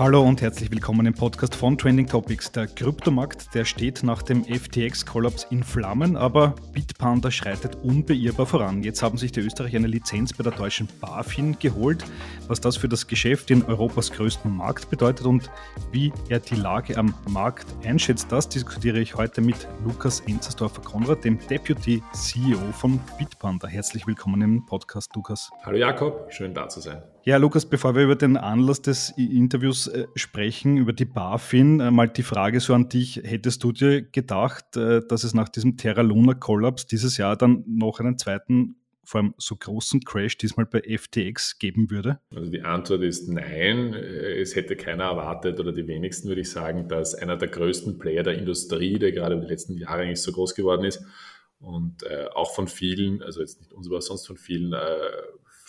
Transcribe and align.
Hallo 0.00 0.22
und 0.22 0.40
herzlich 0.40 0.70
willkommen 0.70 1.04
im 1.04 1.12
Podcast 1.12 1.54
von 1.54 1.76
Trending 1.76 2.06
Topics. 2.06 2.50
Der 2.52 2.66
Kryptomarkt, 2.66 3.54
der 3.54 3.66
steht 3.66 4.02
nach 4.02 4.22
dem 4.22 4.46
FTX-Kollaps 4.46 5.48
in 5.50 5.62
Flammen, 5.62 6.16
aber 6.16 6.54
Bitpanda 6.72 7.30
schreitet 7.30 7.76
unbeirrbar 7.82 8.46
voran. 8.46 8.82
Jetzt 8.82 9.02
haben 9.02 9.18
sich 9.18 9.30
die 9.30 9.40
Österreicher 9.40 9.76
eine 9.76 9.88
Lizenz 9.88 10.32
bei 10.32 10.42
der 10.42 10.52
deutschen 10.52 10.88
BaFin 11.02 11.58
geholt. 11.58 12.02
Was 12.48 12.62
das 12.62 12.78
für 12.78 12.88
das 12.88 13.08
Geschäft 13.08 13.50
in 13.50 13.62
Europas 13.62 14.10
größten 14.10 14.50
Markt 14.50 14.88
bedeutet 14.88 15.26
und 15.26 15.50
wie 15.92 16.14
er 16.30 16.40
die 16.40 16.54
Lage 16.54 16.96
am 16.96 17.14
Markt 17.28 17.66
einschätzt, 17.84 18.32
das 18.32 18.48
diskutiere 18.48 19.00
ich 19.00 19.16
heute 19.16 19.42
mit 19.42 19.68
Lukas 19.84 20.20
Enzersdorfer-Konrad, 20.20 21.24
dem 21.24 21.38
Deputy 21.46 22.02
CEO 22.14 22.72
von 22.72 22.98
Bitpanda. 23.18 23.68
Herzlich 23.68 24.06
willkommen 24.06 24.40
im 24.40 24.64
Podcast, 24.64 25.14
Lukas. 25.14 25.50
Hallo 25.62 25.76
Jakob, 25.76 26.32
schön 26.32 26.54
da 26.54 26.70
zu 26.70 26.80
sein. 26.80 27.02
Ja, 27.22 27.36
Lukas, 27.36 27.66
bevor 27.66 27.94
wir 27.94 28.04
über 28.04 28.16
den 28.16 28.38
Anlass 28.38 28.80
des 28.80 29.10
Interviews 29.18 29.88
äh, 29.88 30.06
sprechen, 30.14 30.78
über 30.78 30.94
die 30.94 31.04
BaFin, 31.04 31.78
äh, 31.78 31.90
mal 31.90 32.08
die 32.08 32.22
Frage 32.22 32.60
so 32.60 32.72
an 32.72 32.88
dich. 32.88 33.20
Hättest 33.22 33.62
du 33.62 33.72
dir 33.72 34.00
gedacht, 34.00 34.74
äh, 34.78 35.02
dass 35.06 35.22
es 35.22 35.34
nach 35.34 35.50
diesem 35.50 35.76
Terra 35.76 36.00
Luna 36.00 36.32
Kollaps 36.32 36.86
dieses 36.86 37.18
Jahr 37.18 37.36
dann 37.36 37.62
noch 37.66 38.00
einen 38.00 38.16
zweiten, 38.16 38.76
vor 39.04 39.20
allem 39.20 39.34
so 39.36 39.54
großen 39.54 40.00
Crash 40.00 40.38
diesmal 40.38 40.64
bei 40.64 40.80
FTX 40.80 41.58
geben 41.58 41.90
würde? 41.90 42.20
Also 42.34 42.50
die 42.50 42.62
Antwort 42.62 43.02
ist 43.02 43.28
nein. 43.28 43.92
Es 43.92 44.56
hätte 44.56 44.74
keiner 44.74 45.04
erwartet 45.04 45.60
oder 45.60 45.72
die 45.72 45.86
wenigsten 45.86 46.28
würde 46.28 46.40
ich 46.40 46.50
sagen, 46.50 46.88
dass 46.88 47.14
einer 47.14 47.36
der 47.36 47.48
größten 47.48 47.98
Player 47.98 48.22
der 48.22 48.38
Industrie, 48.38 48.98
der 48.98 49.12
gerade 49.12 49.34
in 49.34 49.42
den 49.42 49.50
letzten 49.50 49.76
Jahren 49.76 50.00
eigentlich 50.00 50.22
so 50.22 50.32
groß 50.32 50.54
geworden 50.54 50.84
ist 50.84 51.04
und 51.58 52.02
auch 52.34 52.54
von 52.54 52.68
vielen, 52.68 53.22
also 53.22 53.40
jetzt 53.40 53.60
nicht 53.60 53.72
uns, 53.72 53.88
aber 53.88 54.00
sonst 54.00 54.26
von 54.26 54.38
vielen, 54.38 54.72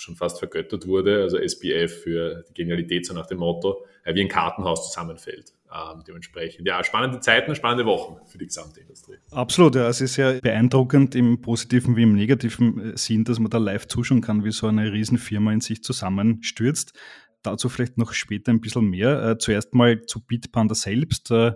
schon 0.01 0.15
fast 0.15 0.39
vergöttert 0.39 0.87
wurde, 0.87 1.21
also 1.21 1.37
SBF 1.37 2.03
für 2.03 2.43
die 2.49 2.53
Genialität, 2.53 3.05
so 3.05 3.13
nach 3.13 3.27
dem 3.27 3.39
Motto, 3.39 3.85
äh, 4.03 4.13
wie 4.13 4.21
ein 4.21 4.27
Kartenhaus 4.27 4.89
zusammenfällt. 4.89 5.53
Ähm, 5.73 6.03
dementsprechend, 6.05 6.67
ja, 6.67 6.83
spannende 6.83 7.21
Zeiten, 7.21 7.55
spannende 7.55 7.85
Wochen 7.85 8.17
für 8.27 8.37
die 8.37 8.47
gesamte 8.47 8.81
Industrie. 8.81 9.15
Absolut, 9.31 9.75
ja, 9.75 9.87
es 9.87 10.01
ist 10.01 10.17
ja 10.17 10.33
beeindruckend 10.33 11.15
im 11.15 11.41
positiven 11.41 11.95
wie 11.95 12.03
im 12.03 12.13
negativen 12.13 12.93
äh, 12.93 12.97
Sinn, 12.97 13.23
dass 13.23 13.39
man 13.39 13.49
da 13.49 13.57
live 13.57 13.87
zuschauen 13.87 14.21
kann, 14.21 14.43
wie 14.43 14.51
so 14.51 14.67
eine 14.67 14.91
Riesenfirma 14.91 15.53
in 15.53 15.61
sich 15.61 15.81
zusammenstürzt. 15.83 16.93
Dazu 17.41 17.69
vielleicht 17.69 17.97
noch 17.97 18.13
später 18.13 18.51
ein 18.51 18.59
bisschen 18.59 18.89
mehr. 18.89 19.23
Äh, 19.23 19.37
zuerst 19.37 19.73
mal 19.73 20.05
zu 20.05 20.19
Bitpanda 20.19 20.75
selbst. 20.75 21.31
Äh, 21.31 21.53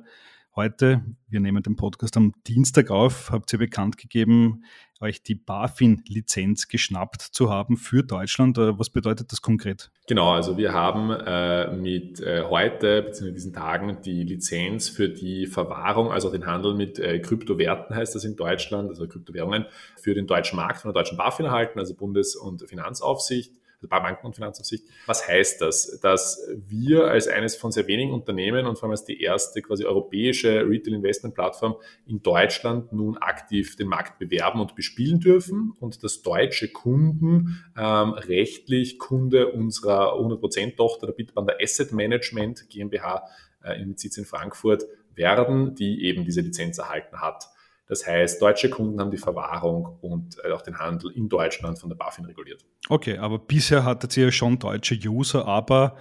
Heute, 0.57 1.03
wir 1.27 1.41
nehmen 1.41 1.61
den 1.63 1.75
Podcast 1.75 2.15
am 2.15 2.31
Dienstag 2.47 2.89
auf, 2.89 3.29
habt 3.29 3.51
ihr 3.51 3.59
bekannt 3.59 3.97
gegeben, 3.97 4.63
euch 5.01 5.21
die 5.21 5.35
BaFin-Lizenz 5.35 6.69
geschnappt 6.69 7.21
zu 7.21 7.49
haben 7.49 7.75
für 7.75 8.03
Deutschland. 8.03 8.57
Äh, 8.57 8.79
was 8.79 8.89
bedeutet 8.89 9.33
das 9.33 9.41
konkret? 9.41 9.91
Genau, 10.07 10.31
also 10.31 10.55
wir 10.55 10.71
haben 10.71 11.11
äh, 11.11 11.75
mit 11.75 12.21
äh, 12.21 12.43
heute 12.43 13.01
bzw. 13.01 13.31
diesen 13.33 13.51
Tagen 13.51 13.97
die 14.05 14.23
Lizenz 14.23 14.87
für 14.87 15.09
die 15.09 15.45
Verwahrung, 15.45 16.13
also 16.13 16.31
den 16.31 16.45
Handel 16.45 16.73
mit 16.73 16.99
äh, 16.99 17.19
Kryptowerten 17.19 17.93
heißt 17.93 18.15
das 18.15 18.23
in 18.23 18.37
Deutschland, 18.37 18.87
also 18.87 19.09
Kryptowährungen, 19.09 19.65
für 19.97 20.13
den 20.13 20.25
deutschen 20.25 20.55
Markt 20.55 20.79
von 20.79 20.93
der 20.93 21.03
deutschen 21.03 21.17
BaFin 21.17 21.47
erhalten, 21.47 21.79
also 21.79 21.95
Bundes- 21.95 22.37
und 22.37 22.61
Finanzaufsicht 22.61 23.51
also 23.75 23.87
bei 23.87 23.99
Banken- 23.99 24.25
und 24.25 24.35
Finanzaufsicht. 24.35 24.85
Was 25.05 25.27
heißt 25.27 25.61
das? 25.61 25.99
Dass 26.01 26.47
wir 26.67 27.05
als 27.05 27.27
eines 27.27 27.55
von 27.55 27.71
sehr 27.71 27.87
wenigen 27.87 28.11
Unternehmen 28.11 28.65
und 28.65 28.75
vor 28.77 28.83
allem 28.83 28.91
als 28.91 29.05
die 29.05 29.21
erste 29.21 29.61
quasi 29.61 29.85
europäische 29.85 30.67
Retail-Investment-Plattform 30.67 31.75
in 32.05 32.21
Deutschland 32.21 32.91
nun 32.93 33.17
aktiv 33.17 33.75
den 33.75 33.87
Markt 33.87 34.19
bewerben 34.19 34.59
und 34.59 34.75
bespielen 34.75 35.19
dürfen 35.19 35.73
und 35.79 36.03
dass 36.03 36.21
deutsche 36.21 36.69
Kunden 36.69 37.63
ähm, 37.77 38.13
rechtlich 38.13 38.99
Kunde 38.99 39.51
unserer 39.51 40.13
100%-Tochter 40.13 41.07
der 41.07 41.13
Bitbanda 41.13 41.53
Asset 41.61 41.91
Management 41.91 42.69
GmbH 42.69 43.27
äh, 43.63 43.83
mit 43.83 43.99
Sitz 43.99 44.17
in 44.17 44.25
Frankfurt 44.25 44.85
werden, 45.15 45.75
die 45.75 46.05
eben 46.05 46.25
diese 46.25 46.41
Lizenz 46.41 46.77
erhalten 46.77 47.21
hat. 47.21 47.45
Das 47.87 48.05
heißt, 48.07 48.41
deutsche 48.41 48.69
Kunden 48.69 48.99
haben 48.99 49.11
die 49.11 49.17
Verwahrung 49.17 49.97
und 50.01 50.37
äh, 50.43 50.51
auch 50.51 50.61
den 50.61 50.79
Handel 50.79 51.11
in 51.11 51.29
Deutschland 51.29 51.79
von 51.79 51.89
der 51.89 51.95
BaFin 51.95 52.25
reguliert. 52.25 52.65
Okay, 52.89 53.17
aber 53.17 53.37
bisher 53.37 53.83
hattet 53.83 54.17
ihr 54.17 54.25
ja 54.25 54.31
schon 54.31 54.57
deutsche 54.57 54.95
User, 54.95 55.45
aber 55.45 55.95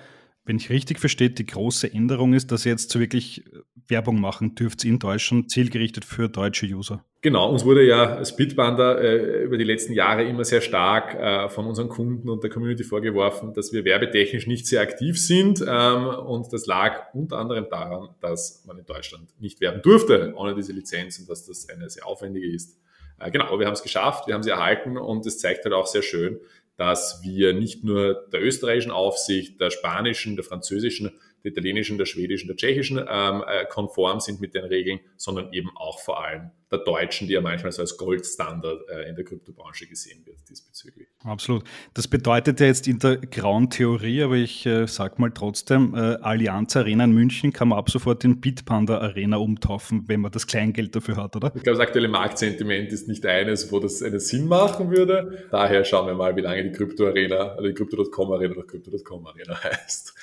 wenn 0.46 0.56
ich 0.56 0.70
richtig 0.70 0.98
verstehe, 0.98 1.30
die 1.30 1.46
große 1.46 1.92
Änderung 1.92 2.34
ist, 2.34 2.52
dass 2.52 2.66
ihr 2.66 2.72
jetzt 2.72 2.90
so 2.90 3.00
wirklich 3.00 3.44
Werbung 3.88 4.20
machen 4.20 4.54
dürft 4.54 4.84
in 4.84 4.98
Deutschland, 4.98 5.50
zielgerichtet 5.50 6.04
für 6.04 6.28
deutsche 6.28 6.66
User. 6.66 7.04
Genau, 7.20 7.50
uns 7.50 7.64
wurde 7.64 7.82
ja 7.82 8.22
Speedbander 8.22 9.00
äh, 9.00 9.44
über 9.44 9.56
die 9.56 9.64
letzten 9.64 9.94
Jahre 9.94 10.24
immer 10.24 10.44
sehr 10.44 10.60
stark 10.60 11.14
äh, 11.14 11.48
von 11.48 11.66
unseren 11.66 11.88
Kunden 11.88 12.28
und 12.28 12.42
der 12.42 12.50
Community 12.50 12.84
vorgeworfen, 12.84 13.54
dass 13.54 13.72
wir 13.72 13.84
werbetechnisch 13.84 14.46
nicht 14.46 14.66
sehr 14.66 14.82
aktiv 14.82 15.18
sind. 15.18 15.64
Ähm, 15.66 16.06
und 16.06 16.52
das 16.52 16.66
lag 16.66 17.14
unter 17.14 17.38
anderem 17.38 17.66
daran, 17.70 18.10
dass 18.20 18.62
man 18.66 18.76
in 18.78 18.84
Deutschland 18.84 19.28
nicht 19.40 19.60
werben 19.62 19.80
durfte 19.80 20.34
ohne 20.36 20.54
diese 20.54 20.72
Lizenz 20.72 21.18
und 21.18 21.30
dass 21.30 21.46
das 21.46 21.66
eine 21.70 21.88
sehr 21.88 22.06
aufwendige 22.06 22.46
ist. 22.46 22.78
Äh, 23.18 23.30
genau, 23.30 23.58
wir 23.58 23.66
haben 23.66 23.72
es 23.72 23.82
geschafft, 23.82 24.26
wir 24.26 24.34
haben 24.34 24.42
sie 24.42 24.50
erhalten 24.50 24.98
und 24.98 25.24
es 25.24 25.38
zeigt 25.38 25.64
halt 25.64 25.74
auch 25.74 25.86
sehr 25.86 26.02
schön, 26.02 26.38
dass 26.76 27.20
wir 27.22 27.54
nicht 27.54 27.84
nur 27.84 28.26
der 28.32 28.42
österreichischen 28.42 28.90
Aufsicht, 28.90 29.60
der 29.60 29.70
spanischen, 29.70 30.36
der 30.36 30.44
französischen, 30.44 31.12
der 31.44 31.52
italienischen, 31.52 31.98
der 31.98 32.06
schwedischen, 32.06 32.48
der 32.48 32.56
tschechischen 32.56 32.98
ähm, 32.98 33.44
äh, 33.46 33.66
konform 33.66 34.20
sind 34.20 34.40
mit 34.40 34.54
den 34.54 34.64
Regeln, 34.64 35.00
sondern 35.16 35.52
eben 35.52 35.70
auch 35.76 36.00
vor 36.00 36.24
allem 36.24 36.50
der 36.76 36.84
deutschen, 36.84 37.26
die 37.28 37.34
ja 37.34 37.40
manchmal 37.40 37.72
so 37.72 37.82
als 37.82 37.96
Goldstandard 37.96 38.88
äh, 38.88 39.08
in 39.08 39.16
der 39.16 39.24
Kryptobranche 39.24 39.86
gesehen 39.86 40.24
wird 40.26 40.38
diesbezüglich. 40.48 41.08
Absolut. 41.24 41.64
Das 41.94 42.08
bedeutet 42.08 42.60
ja 42.60 42.66
jetzt 42.66 42.86
in 42.86 42.98
der 42.98 43.16
grauen 43.16 43.70
Theorie, 43.70 44.22
aber 44.22 44.34
ich 44.34 44.66
äh, 44.66 44.86
sag 44.86 45.18
mal 45.18 45.30
trotzdem, 45.30 45.94
äh, 45.94 46.16
Allianz 46.20 46.76
Arena 46.76 47.04
in 47.04 47.12
München 47.12 47.52
kann 47.52 47.68
man 47.68 47.78
ab 47.78 47.90
sofort 47.90 48.24
in 48.24 48.40
Bitpanda 48.40 48.98
Arena 48.98 49.36
umtaufen, 49.36 50.04
wenn 50.06 50.20
man 50.20 50.32
das 50.32 50.46
Kleingeld 50.46 50.94
dafür 50.94 51.16
hat, 51.16 51.36
oder? 51.36 51.52
Ich 51.54 51.62
glaube, 51.62 51.78
das 51.78 51.86
aktuelle 51.86 52.08
Marktsentiment 52.08 52.92
ist 52.92 53.08
nicht 53.08 53.24
eines, 53.26 53.72
wo 53.72 53.80
das 53.80 54.02
einen 54.02 54.20
Sinn 54.20 54.46
machen 54.46 54.90
würde. 54.90 55.46
Daher 55.50 55.84
schauen 55.84 56.06
wir 56.06 56.14
mal, 56.14 56.36
wie 56.36 56.42
lange 56.42 56.64
die 56.64 56.72
Krypto 56.72 57.06
Arena, 57.06 57.54
also 57.54 57.66
die 57.68 57.74
Crypto.com 57.74 58.32
Arena 58.32 58.54
oder 58.54 58.66
Crypto.com 58.66 59.26
Arena 59.26 59.62
heißt, 59.64 60.14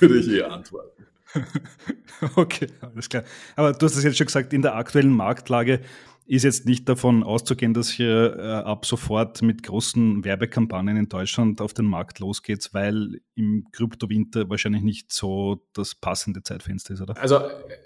würde 0.00 0.18
ich 0.18 0.28
eher 0.28 0.50
antworten. 0.50 1.06
okay, 2.36 2.68
alles 2.80 3.08
klar. 3.08 3.24
Aber 3.56 3.72
du 3.72 3.86
hast 3.86 3.96
es 3.96 4.04
jetzt 4.04 4.16
schon 4.16 4.26
gesagt, 4.26 4.52
in 4.52 4.62
der 4.62 4.74
aktuellen 4.74 5.12
Marktlage 5.12 5.80
ist 6.28 6.44
jetzt 6.44 6.66
nicht 6.66 6.86
davon 6.86 7.22
auszugehen, 7.22 7.72
dass 7.72 7.88
hier 7.88 8.36
äh, 8.38 8.42
ab 8.42 8.84
sofort 8.84 9.40
mit 9.40 9.62
großen 9.62 10.24
Werbekampagnen 10.24 10.98
in 10.98 11.08
Deutschland 11.08 11.62
auf 11.62 11.72
den 11.72 11.86
Markt 11.86 12.18
losgeht, 12.18 12.68
weil 12.72 13.22
im 13.34 13.66
Kryptowinter 13.72 14.50
wahrscheinlich 14.50 14.82
nicht 14.82 15.10
so 15.10 15.64
das 15.72 15.94
passende 15.94 16.42
Zeitfenster 16.42 16.92
ist, 16.92 17.00
oder? 17.00 17.16
Also 17.16 17.40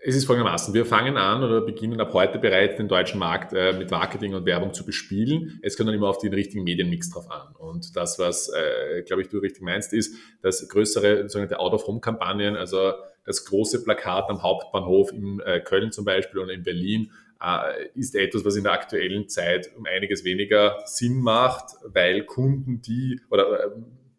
es 0.04 0.16
ist 0.16 0.24
folgendermaßen, 0.24 0.74
wir 0.74 0.84
fangen 0.84 1.16
an 1.16 1.44
oder 1.44 1.60
beginnen 1.60 2.00
ab 2.00 2.12
heute 2.14 2.40
bereits 2.40 2.78
den 2.78 2.88
deutschen 2.88 3.20
Markt 3.20 3.52
äh, 3.52 3.74
mit 3.78 3.92
Marketing 3.92 4.34
und 4.34 4.44
Werbung 4.44 4.74
zu 4.74 4.84
bespielen. 4.84 5.60
Es 5.62 5.76
kommt 5.76 5.88
dann 5.88 5.94
immer 5.94 6.08
auf 6.08 6.18
den 6.18 6.34
richtigen 6.34 6.64
Medienmix 6.64 7.10
drauf 7.10 7.30
an. 7.30 7.54
Und 7.54 7.94
das, 7.94 8.18
was, 8.18 8.48
äh, 8.48 9.02
glaube 9.02 9.22
ich, 9.22 9.28
du 9.28 9.38
richtig 9.38 9.62
meinst, 9.62 9.92
ist, 9.92 10.16
dass 10.42 10.68
größere 10.68 11.28
sogenannte 11.28 11.60
Out-of-Home-Kampagnen, 11.60 12.56
also 12.56 12.92
das 13.24 13.44
große 13.44 13.82
Plakat 13.84 14.28
am 14.28 14.42
Hauptbahnhof 14.42 15.12
in 15.12 15.40
äh, 15.40 15.60
Köln 15.60 15.92
zum 15.92 16.04
Beispiel 16.04 16.40
oder 16.40 16.52
in 16.52 16.62
Berlin 16.62 17.10
äh, 17.42 17.88
ist 17.94 18.14
etwas, 18.14 18.44
was 18.44 18.56
in 18.56 18.64
der 18.64 18.72
aktuellen 18.72 19.28
Zeit 19.28 19.70
um 19.76 19.86
einiges 19.86 20.24
weniger 20.24 20.82
Sinn 20.86 21.20
macht, 21.20 21.74
weil 21.84 22.24
Kunden, 22.24 22.82
die 22.82 23.20
oder 23.30 23.64
äh, 23.64 23.70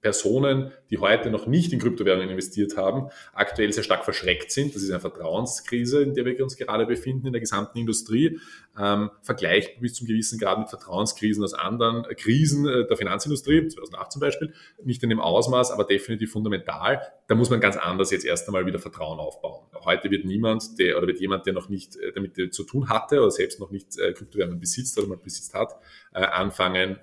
Personen, 0.03 0.73
die 0.89 0.97
heute 0.97 1.31
noch 1.31 1.47
nicht 1.47 1.71
in 1.71 1.79
Kryptowährungen 1.79 2.29
investiert 2.29 2.75
haben, 2.75 3.09
aktuell 3.31 3.71
sehr 3.71 3.83
stark 3.83 4.03
verschreckt 4.03 4.51
sind. 4.51 4.75
Das 4.75 4.83
ist 4.83 4.91
eine 4.91 4.99
Vertrauenskrise, 4.99 6.03
in 6.03 6.13
der 6.13 6.25
wir 6.25 6.43
uns 6.43 6.57
gerade 6.57 6.85
befinden 6.85 7.27
in 7.27 7.33
der 7.33 7.39
gesamten 7.39 7.77
Industrie. 7.77 8.37
Ähm, 8.77 9.11
vergleichbar 9.21 9.81
bis 9.81 9.93
zum 9.93 10.05
gewissen 10.05 10.37
Grad 10.37 10.59
mit 10.59 10.69
Vertrauenskrisen 10.69 11.41
aus 11.41 11.53
anderen 11.53 12.03
Krisen 12.17 12.67
äh, 12.67 12.85
der 12.85 12.97
Finanzindustrie, 12.97 13.65
2008 13.65 14.11
zum 14.11 14.19
Beispiel, 14.19 14.53
nicht 14.83 15.01
in 15.03 15.09
dem 15.09 15.21
Ausmaß, 15.21 15.71
aber 15.71 15.85
definitiv 15.85 16.33
fundamental. 16.33 17.01
Da 17.27 17.35
muss 17.35 17.49
man 17.49 17.61
ganz 17.61 17.77
anders 17.77 18.11
jetzt 18.11 18.25
erst 18.25 18.47
einmal 18.47 18.65
wieder 18.65 18.79
Vertrauen 18.79 19.19
aufbauen. 19.19 19.65
Heute 19.85 20.11
wird 20.11 20.25
niemand, 20.25 20.79
der 20.79 20.97
oder 20.97 21.07
wird 21.07 21.21
jemand, 21.21 21.45
der 21.45 21.53
noch 21.53 21.69
nicht 21.69 21.95
äh, 21.95 22.11
damit 22.11 22.53
zu 22.53 22.63
tun 22.65 22.89
hatte 22.89 23.21
oder 23.21 23.31
selbst 23.31 23.61
noch 23.61 23.71
nicht 23.71 23.97
äh, 23.97 24.11
Kryptowährungen 24.11 24.59
besitzt 24.59 24.97
oder 24.97 25.07
mal 25.07 25.17
besitzt 25.17 25.53
hat, 25.53 25.77
anfangen, 26.11 26.99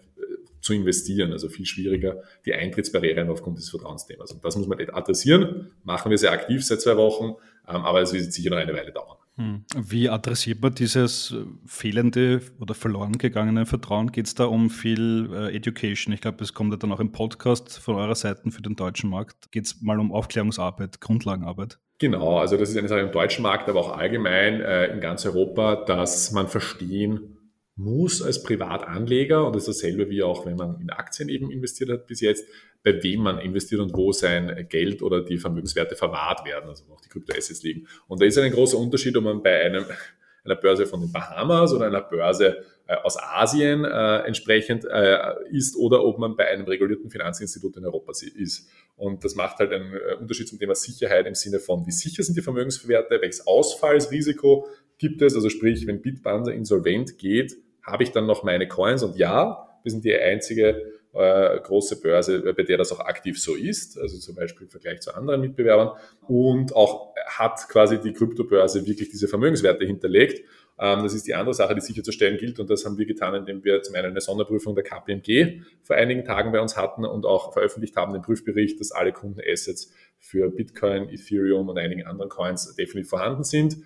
zu 0.60 0.72
investieren. 0.72 1.32
Also 1.32 1.48
viel 1.48 1.66
schwieriger 1.66 2.22
die 2.44 2.54
Eintrittsbarrieren 2.54 3.28
aufgrund 3.30 3.58
des 3.58 3.70
Vertrauensthemas. 3.70 4.32
Und 4.32 4.44
das 4.44 4.56
muss 4.56 4.66
man 4.66 4.78
adressieren. 4.90 5.70
Machen 5.84 6.10
wir 6.10 6.18
sehr 6.18 6.32
aktiv 6.32 6.64
seit 6.64 6.80
zwei 6.80 6.96
Wochen, 6.96 7.36
ähm, 7.68 7.82
aber 7.82 8.02
es 8.02 8.12
wird 8.12 8.32
sicher 8.32 8.50
noch 8.50 8.58
eine 8.58 8.74
Weile 8.74 8.92
dauern. 8.92 9.16
Hm. 9.36 9.64
Wie 9.74 10.08
adressiert 10.08 10.60
man 10.60 10.74
dieses 10.74 11.34
fehlende 11.64 12.42
oder 12.58 12.74
verloren 12.74 13.16
gegangene 13.16 13.64
Vertrauen? 13.64 14.12
Geht 14.12 14.26
es 14.26 14.34
da 14.34 14.44
um 14.44 14.68
viel 14.68 15.30
äh, 15.32 15.56
Education? 15.56 16.12
Ich 16.12 16.20
glaube, 16.20 16.44
es 16.44 16.52
kommt 16.52 16.72
ja 16.72 16.76
dann 16.76 16.92
auch 16.92 17.00
im 17.00 17.12
Podcast 17.12 17.78
von 17.78 17.94
eurer 17.94 18.14
Seite 18.14 18.50
für 18.50 18.60
den 18.60 18.76
deutschen 18.76 19.08
Markt. 19.08 19.50
Geht 19.50 19.66
es 19.66 19.80
mal 19.80 19.98
um 19.98 20.12
Aufklärungsarbeit, 20.12 21.00
Grundlagenarbeit? 21.00 21.78
Genau, 21.98 22.38
also 22.38 22.56
das 22.56 22.70
ist 22.70 22.76
eine 22.76 22.88
Sache 22.88 23.00
im 23.00 23.12
deutschen 23.12 23.42
Markt, 23.42 23.68
aber 23.68 23.80
auch 23.80 23.96
allgemein 23.96 24.60
äh, 24.60 24.86
in 24.86 25.00
ganz 25.00 25.24
Europa, 25.24 25.76
dass 25.84 26.32
man 26.32 26.48
verstehen 26.48 27.38
muss 27.80 28.20
als 28.20 28.42
Privatanleger, 28.42 29.46
und 29.46 29.56
das 29.56 29.66
ist 29.66 29.82
dasselbe 29.82 30.10
wie 30.10 30.22
auch 30.22 30.44
wenn 30.44 30.56
man 30.56 30.80
in 30.80 30.90
Aktien 30.90 31.28
eben 31.28 31.50
investiert 31.50 31.90
hat 31.90 32.06
bis 32.06 32.20
jetzt, 32.20 32.46
bei 32.82 33.02
wem 33.02 33.22
man 33.22 33.38
investiert 33.38 33.80
und 33.80 33.94
wo 33.94 34.12
sein 34.12 34.66
Geld 34.68 35.02
oder 35.02 35.22
die 35.22 35.38
Vermögenswerte 35.38 35.96
verwahrt 35.96 36.46
werden, 36.46 36.68
also 36.68 36.84
wo 36.88 36.94
auch 36.94 37.00
die 37.00 37.08
Kryptoassets 37.08 37.62
liegen. 37.62 37.86
Und 38.06 38.20
da 38.20 38.26
ist 38.26 38.38
ein 38.38 38.52
großer 38.52 38.78
Unterschied, 38.78 39.16
ob 39.16 39.24
man 39.24 39.42
bei 39.42 39.62
einem, 39.62 39.84
einer 40.44 40.56
Börse 40.56 40.86
von 40.86 41.00
den 41.00 41.12
Bahamas 41.12 41.72
oder 41.72 41.86
einer 41.86 42.00
Börse 42.00 42.64
äh, 42.86 42.96
aus 42.96 43.16
Asien 43.18 43.84
äh, 43.84 44.18
entsprechend 44.26 44.84
äh, 44.84 45.18
ist 45.50 45.76
oder 45.76 46.04
ob 46.04 46.18
man 46.18 46.36
bei 46.36 46.48
einem 46.48 46.64
regulierten 46.64 47.10
Finanzinstitut 47.10 47.76
in 47.76 47.84
Europa 47.84 48.12
ist. 48.12 48.68
Und 48.96 49.24
das 49.24 49.34
macht 49.34 49.58
halt 49.58 49.72
einen 49.72 49.92
äh, 49.94 50.14
Unterschied 50.18 50.48
zum 50.48 50.58
Thema 50.58 50.74
Sicherheit 50.74 51.26
im 51.26 51.34
Sinne 51.34 51.60
von, 51.60 51.86
wie 51.86 51.92
sicher 51.92 52.22
sind 52.22 52.36
die 52.36 52.42
Vermögenswerte, 52.42 53.20
welches 53.20 53.46
Ausfallsrisiko 53.46 54.66
gibt 54.98 55.22
es, 55.22 55.34
also 55.34 55.48
sprich, 55.48 55.86
wenn 55.86 56.02
Bitbanser 56.02 56.52
insolvent 56.52 57.18
geht, 57.18 57.56
habe 57.82 58.02
ich 58.02 58.12
dann 58.12 58.26
noch 58.26 58.42
meine 58.42 58.68
Coins 58.68 59.02
und 59.02 59.16
ja, 59.16 59.66
wir 59.82 59.90
sind 59.90 60.04
die 60.04 60.14
einzige 60.14 61.00
äh, 61.12 61.58
große 61.60 62.00
Börse, 62.00 62.40
bei 62.54 62.62
der 62.62 62.78
das 62.78 62.92
auch 62.92 63.00
aktiv 63.00 63.40
so 63.40 63.54
ist, 63.54 63.98
also 63.98 64.18
zum 64.18 64.36
Beispiel 64.36 64.66
im 64.66 64.70
Vergleich 64.70 65.00
zu 65.00 65.14
anderen 65.14 65.40
Mitbewerbern 65.40 65.90
und 66.26 66.74
auch 66.74 67.14
hat 67.26 67.68
quasi 67.68 68.00
die 68.00 68.12
Kryptobörse 68.12 68.86
wirklich 68.86 69.08
diese 69.08 69.26
Vermögenswerte 69.26 69.84
hinterlegt. 69.84 70.44
Ähm, 70.78 71.02
das 71.02 71.14
ist 71.14 71.26
die 71.26 71.34
andere 71.34 71.54
Sache, 71.54 71.74
die 71.74 71.80
sicherzustellen 71.80 72.38
gilt 72.38 72.60
und 72.60 72.70
das 72.70 72.84
haben 72.84 72.96
wir 72.96 73.06
getan, 73.06 73.34
indem 73.34 73.64
wir 73.64 73.82
zum 73.82 73.96
einen 73.96 74.10
eine 74.10 74.20
Sonderprüfung 74.20 74.74
der 74.74 74.84
KPMG 74.84 75.62
vor 75.82 75.96
einigen 75.96 76.24
Tagen 76.24 76.52
bei 76.52 76.60
uns 76.60 76.76
hatten 76.76 77.04
und 77.04 77.26
auch 77.26 77.52
veröffentlicht 77.52 77.96
haben 77.96 78.12
den 78.12 78.22
Prüfbericht, 78.22 78.78
dass 78.80 78.92
alle 78.92 79.12
Kundenassets 79.12 79.92
für 80.18 80.48
Bitcoin, 80.50 81.08
Ethereum 81.08 81.68
und 81.68 81.78
einigen 81.78 82.06
anderen 82.06 82.30
Coins 82.30 82.74
definitiv 82.76 83.10
vorhanden 83.10 83.42
sind. 83.42 83.78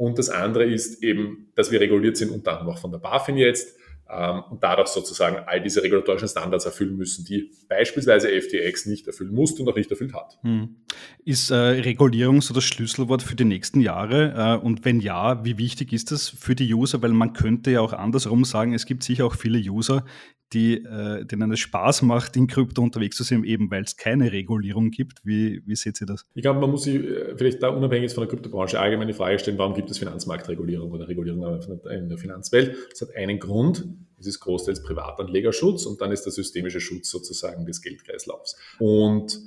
Und 0.00 0.18
das 0.18 0.30
andere 0.30 0.64
ist 0.64 1.02
eben, 1.02 1.52
dass 1.54 1.70
wir 1.70 1.78
reguliert 1.78 2.16
sind, 2.16 2.30
unter 2.30 2.52
anderem 2.52 2.70
auch 2.70 2.78
von 2.78 2.90
der 2.90 3.00
BaFin 3.00 3.36
jetzt 3.36 3.76
ähm, 4.12 4.42
und 4.50 4.62
dadurch 4.62 4.88
sozusagen 4.88 5.36
all 5.46 5.60
diese 5.62 5.82
regulatorischen 5.82 6.28
Standards 6.28 6.64
erfüllen 6.64 6.96
müssen, 6.96 7.24
die 7.24 7.50
beispielsweise 7.68 8.28
FTX 8.28 8.86
nicht 8.86 9.06
erfüllen 9.06 9.32
musste 9.32 9.62
und 9.62 9.68
auch 9.68 9.76
nicht 9.76 9.90
erfüllt 9.90 10.14
hat. 10.14 10.38
Hm. 10.42 10.76
Ist 11.24 11.50
äh, 11.50 11.54
Regulierung 11.54 12.42
so 12.42 12.52
das 12.54 12.64
Schlüsselwort 12.64 13.22
für 13.22 13.36
die 13.36 13.44
nächsten 13.44 13.80
Jahre? 13.80 14.58
Äh, 14.60 14.64
und 14.64 14.84
wenn 14.84 15.00
ja, 15.00 15.44
wie 15.44 15.58
wichtig 15.58 15.92
ist 15.92 16.10
das 16.10 16.28
für 16.28 16.54
die 16.54 16.72
User? 16.72 17.02
Weil 17.02 17.12
man 17.12 17.32
könnte 17.32 17.70
ja 17.70 17.80
auch 17.80 17.92
andersrum 17.92 18.44
sagen, 18.44 18.74
es 18.74 18.86
gibt 18.86 19.02
sicher 19.02 19.26
auch 19.26 19.34
viele 19.34 19.58
User, 19.58 20.04
die, 20.52 20.84
äh, 20.84 21.24
denen 21.24 21.52
es 21.52 21.60
Spaß 21.60 22.02
macht, 22.02 22.36
in 22.36 22.46
Krypto 22.46 22.82
unterwegs 22.82 23.16
zu 23.16 23.22
sein, 23.22 23.44
eben 23.44 23.70
weil 23.70 23.82
es 23.82 23.96
keine 23.96 24.32
Regulierung 24.32 24.90
gibt. 24.90 25.24
Wie, 25.24 25.62
wie 25.66 25.76
seht 25.76 26.00
ihr 26.00 26.06
das? 26.06 26.26
Ich 26.34 26.42
glaube, 26.42 26.60
man 26.60 26.70
muss 26.70 26.84
sich 26.84 26.96
äh, 26.96 27.36
vielleicht 27.36 27.62
da 27.62 27.68
unabhängig 27.68 28.12
von 28.12 28.22
der 28.22 28.30
Kryptobranche 28.30 28.80
allgemein 28.80 29.08
die 29.08 29.14
Frage 29.14 29.38
stellen, 29.38 29.58
warum 29.58 29.74
gibt 29.74 29.90
es 29.90 29.98
Finanzmarktregulierung 29.98 30.90
oder 30.90 31.06
Regulierung 31.06 31.60
in 31.90 32.08
der 32.08 32.18
Finanzwelt? 32.18 32.76
Das 32.90 33.02
hat 33.02 33.14
einen 33.14 33.38
Grund. 33.38 33.84
Es 34.18 34.26
ist 34.26 34.40
großteils 34.40 34.82
Privatanlegerschutz 34.82 35.86
und 35.86 36.00
dann 36.00 36.12
ist 36.12 36.24
der 36.24 36.32
systemische 36.32 36.80
Schutz 36.80 37.10
sozusagen 37.10 37.64
des 37.66 37.80
Geldkreislaufs. 37.80 38.56
Und 38.78 39.38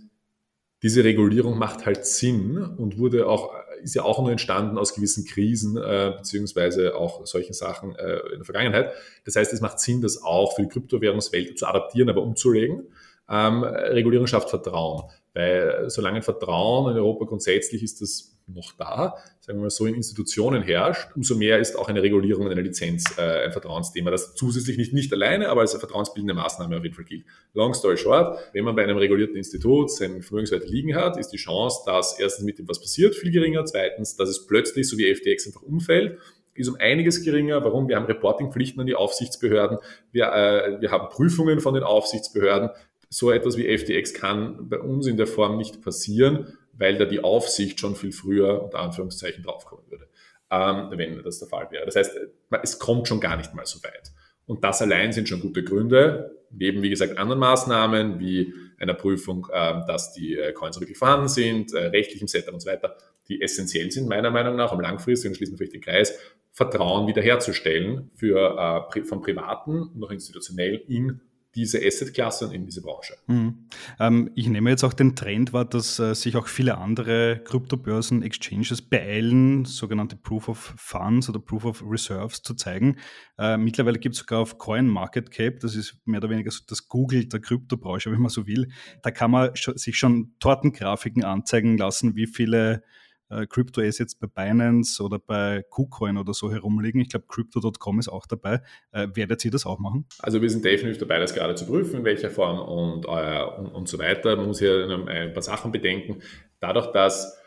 diese 0.81 1.03
Regulierung 1.03 1.57
macht 1.57 1.85
halt 1.85 2.05
Sinn 2.05 2.57
und 2.57 2.97
wurde 2.97 3.27
auch 3.27 3.53
ist 3.83 3.95
ja 3.95 4.03
auch 4.03 4.19
nur 4.19 4.31
entstanden 4.31 4.77
aus 4.77 4.95
gewissen 4.95 5.25
Krisen 5.25 5.77
äh, 5.77 6.13
beziehungsweise 6.17 6.95
auch 6.95 7.25
solchen 7.25 7.53
Sachen 7.53 7.95
äh, 7.95 8.19
in 8.31 8.37
der 8.37 8.45
Vergangenheit. 8.45 8.93
Das 9.25 9.35
heißt, 9.35 9.51
es 9.51 9.61
macht 9.61 9.79
Sinn, 9.79 10.01
das 10.01 10.23
auch 10.23 10.55
für 10.55 10.63
die 10.63 10.69
Kryptowährungswelt 10.69 11.59
zu 11.59 11.67
adaptieren, 11.67 12.09
aber 12.09 12.21
umzulegen. 12.21 12.87
Ähm, 13.29 13.63
Regulierung 13.63 14.27
schafft 14.27 14.49
Vertrauen, 14.49 15.09
weil 15.33 15.89
solange 15.89 16.21
Vertrauen 16.21 16.91
in 16.91 16.97
Europa 16.97 17.25
grundsätzlich 17.25 17.83
ist 17.83 18.01
das 18.01 18.32
noch 18.47 18.73
da, 18.77 19.15
sagen 19.39 19.59
wir 19.59 19.63
mal 19.63 19.69
so, 19.69 19.85
in 19.85 19.95
Institutionen 19.95 20.63
herrscht, 20.63 21.09
umso 21.15 21.35
mehr 21.35 21.59
ist 21.59 21.77
auch 21.77 21.87
eine 21.87 22.01
Regulierung 22.01 22.45
und 22.45 22.51
eine 22.51 22.61
Lizenz 22.61 23.17
äh, 23.17 23.45
ein 23.45 23.51
Vertrauensthema, 23.51 24.11
das 24.11 24.35
zusätzlich 24.35 24.77
nicht, 24.77 24.93
nicht 24.93 25.11
alleine, 25.13 25.49
aber 25.49 25.61
als 25.61 25.71
eine 25.71 25.79
vertrauensbildende 25.79 26.33
Maßnahme 26.33 26.77
auf 26.77 26.83
jeden 26.83 26.95
Fall 26.95 27.05
gilt. 27.05 27.25
Long 27.53 27.73
story 27.73 27.97
short, 27.97 28.37
wenn 28.53 28.65
man 28.65 28.75
bei 28.75 28.83
einem 28.83 28.97
regulierten 28.97 29.35
Institut 29.35 29.91
seinen 29.91 30.21
Vermögenswert 30.21 30.69
liegen 30.69 30.95
hat, 30.95 31.17
ist 31.17 31.29
die 31.29 31.37
Chance, 31.37 31.83
dass 31.85 32.19
erstens 32.19 32.45
mit 32.45 32.59
dem 32.59 32.67
was 32.67 32.79
passiert, 32.79 33.15
viel 33.15 33.31
geringer, 33.31 33.65
zweitens, 33.65 34.15
dass 34.15 34.29
es 34.29 34.45
plötzlich, 34.45 34.87
so 34.87 34.97
wie 34.97 35.13
FTX, 35.13 35.47
einfach 35.47 35.61
umfällt 35.61 36.19
ist 36.55 36.67
um 36.67 36.75
einiges 36.75 37.23
geringer. 37.23 37.63
Warum? 37.63 37.87
Wir 37.87 37.95
haben 37.95 38.05
Reportingpflichten 38.05 38.79
an 38.79 38.85
die 38.85 38.93
Aufsichtsbehörden, 38.93 39.79
wir, 40.11 40.25
äh, 40.31 40.81
wir 40.81 40.91
haben 40.91 41.09
Prüfungen 41.09 41.59
von 41.59 41.73
den 41.73 41.83
Aufsichtsbehörden. 41.83 42.69
So 43.09 43.31
etwas 43.31 43.57
wie 43.57 43.75
FTX 43.75 44.13
kann 44.13 44.69
bei 44.69 44.79
uns 44.79 45.07
in 45.07 45.17
der 45.17 45.27
Form 45.27 45.57
nicht 45.57 45.81
passieren 45.81 46.57
weil 46.73 46.97
da 46.97 47.05
die 47.05 47.23
Aufsicht 47.23 47.79
schon 47.79 47.95
viel 47.95 48.11
früher 48.11 48.63
unter 48.63 48.79
Anführungszeichen 48.79 49.43
draufkommen 49.43 49.85
würde, 49.89 50.07
ähm, 50.51 50.89
wenn 50.97 51.23
das 51.23 51.39
der 51.39 51.47
Fall 51.47 51.69
wäre. 51.71 51.85
Das 51.85 51.95
heißt, 51.95 52.17
es 52.61 52.79
kommt 52.79 53.07
schon 53.07 53.19
gar 53.19 53.37
nicht 53.37 53.53
mal 53.53 53.65
so 53.65 53.81
weit. 53.83 54.11
Und 54.45 54.63
das 54.63 54.81
allein 54.81 55.11
sind 55.13 55.29
schon 55.29 55.39
gute 55.39 55.63
Gründe, 55.63 56.37
neben, 56.51 56.81
wie 56.81 56.89
gesagt, 56.89 57.17
anderen 57.17 57.39
Maßnahmen 57.39 58.19
wie 58.19 58.53
einer 58.77 58.93
Prüfung, 58.93 59.47
äh, 59.51 59.81
dass 59.87 60.13
die 60.13 60.35
äh, 60.35 60.51
Coins 60.51 60.79
wirklich 60.79 60.97
vorhanden 60.97 61.29
sind, 61.29 61.73
äh, 61.73 61.85
rechtlichem 61.87 62.27
Setup 62.27 62.53
und 62.53 62.59
so 62.59 62.69
weiter, 62.69 62.97
die 63.29 63.41
essentiell 63.41 63.89
sind, 63.91 64.09
meiner 64.09 64.31
Meinung 64.31 64.55
nach, 64.55 64.73
um 64.73 64.81
langfristig, 64.81 65.29
und 65.29 65.35
schließen 65.35 65.57
vielleicht 65.57 65.73
den 65.73 65.81
Kreis, 65.81 66.19
Vertrauen 66.51 67.07
wiederherzustellen 67.07 68.11
für, 68.15 68.87
äh, 68.93 69.03
von 69.03 69.21
Privaten 69.21 69.83
und 69.83 70.03
auch 70.03 70.11
institutionell 70.11 70.83
in 70.87 71.21
diese 71.55 71.79
Assetklasse 71.79 72.47
und 72.47 72.53
in 72.53 72.65
diese 72.65 72.81
Branche. 72.81 73.15
Mhm. 73.27 73.67
Ähm, 73.99 74.31
ich 74.35 74.47
nehme 74.47 74.69
jetzt 74.69 74.83
auch 74.83 74.93
den 74.93 75.15
Trend 75.15 75.53
wahr, 75.53 75.65
dass 75.65 75.99
äh, 75.99 76.15
sich 76.15 76.35
auch 76.35 76.47
viele 76.47 76.77
andere 76.77 77.41
Kryptobörsen, 77.43 78.23
Exchanges 78.23 78.81
beeilen, 78.81 79.65
sogenannte 79.65 80.15
Proof 80.15 80.49
of 80.49 80.73
Funds 80.77 81.29
oder 81.29 81.39
Proof 81.39 81.65
of 81.65 81.83
Reserves 81.87 82.41
zu 82.41 82.55
zeigen. 82.55 82.97
Äh, 83.37 83.57
mittlerweile 83.57 83.99
gibt 83.99 84.15
es 84.15 84.19
sogar 84.19 84.39
auf 84.39 84.57
Coin 84.57 84.87
Market 84.87 85.31
Cap, 85.31 85.59
das 85.59 85.75
ist 85.75 85.97
mehr 86.05 86.19
oder 86.19 86.29
weniger 86.29 86.51
so 86.51 86.61
das 86.67 86.87
Google 86.87 87.25
der 87.25 87.39
Kryptobranche, 87.39 88.11
wenn 88.11 88.21
man 88.21 88.29
so 88.29 88.47
will. 88.47 88.69
Da 89.01 89.11
kann 89.11 89.31
man 89.31 89.51
sich 89.55 89.97
schon 89.97 90.33
Tortengrafiken 90.39 91.23
anzeigen 91.23 91.77
lassen, 91.77 92.15
wie 92.15 92.27
viele 92.27 92.83
äh, 93.33 93.47
Crypto-Assets 93.47 94.15
bei 94.15 94.27
Binance 94.27 95.01
oder 95.03 95.19
bei 95.19 95.63
KuCoin 95.69 96.17
oder 96.17 96.33
so 96.33 96.51
herumliegen. 96.51 97.01
Ich 97.01 97.09
glaube, 97.09 97.25
Crypto.com 97.27 97.99
ist 97.99 98.09
auch 98.09 98.25
dabei. 98.25 98.61
Äh, 98.91 99.07
werdet 99.13 99.43
ihr 99.45 99.51
das 99.51 99.65
auch 99.65 99.79
machen? 99.79 100.05
Also 100.19 100.41
wir 100.41 100.49
sind 100.49 100.65
definitiv 100.65 100.99
dabei, 100.99 101.19
das 101.19 101.33
gerade 101.33 101.55
zu 101.55 101.65
prüfen, 101.65 101.99
in 101.99 102.05
welcher 102.05 102.29
Form 102.29 102.59
und, 102.59 103.05
äh, 103.05 103.43
und, 103.57 103.67
und 103.67 103.87
so 103.87 103.99
weiter. 103.99 104.35
Man 104.35 104.47
muss 104.47 104.59
hier 104.59 104.87
ein 105.07 105.33
paar 105.33 105.43
Sachen 105.43 105.71
bedenken. 105.71 106.21
Dadurch, 106.59 106.87
dass 106.91 107.42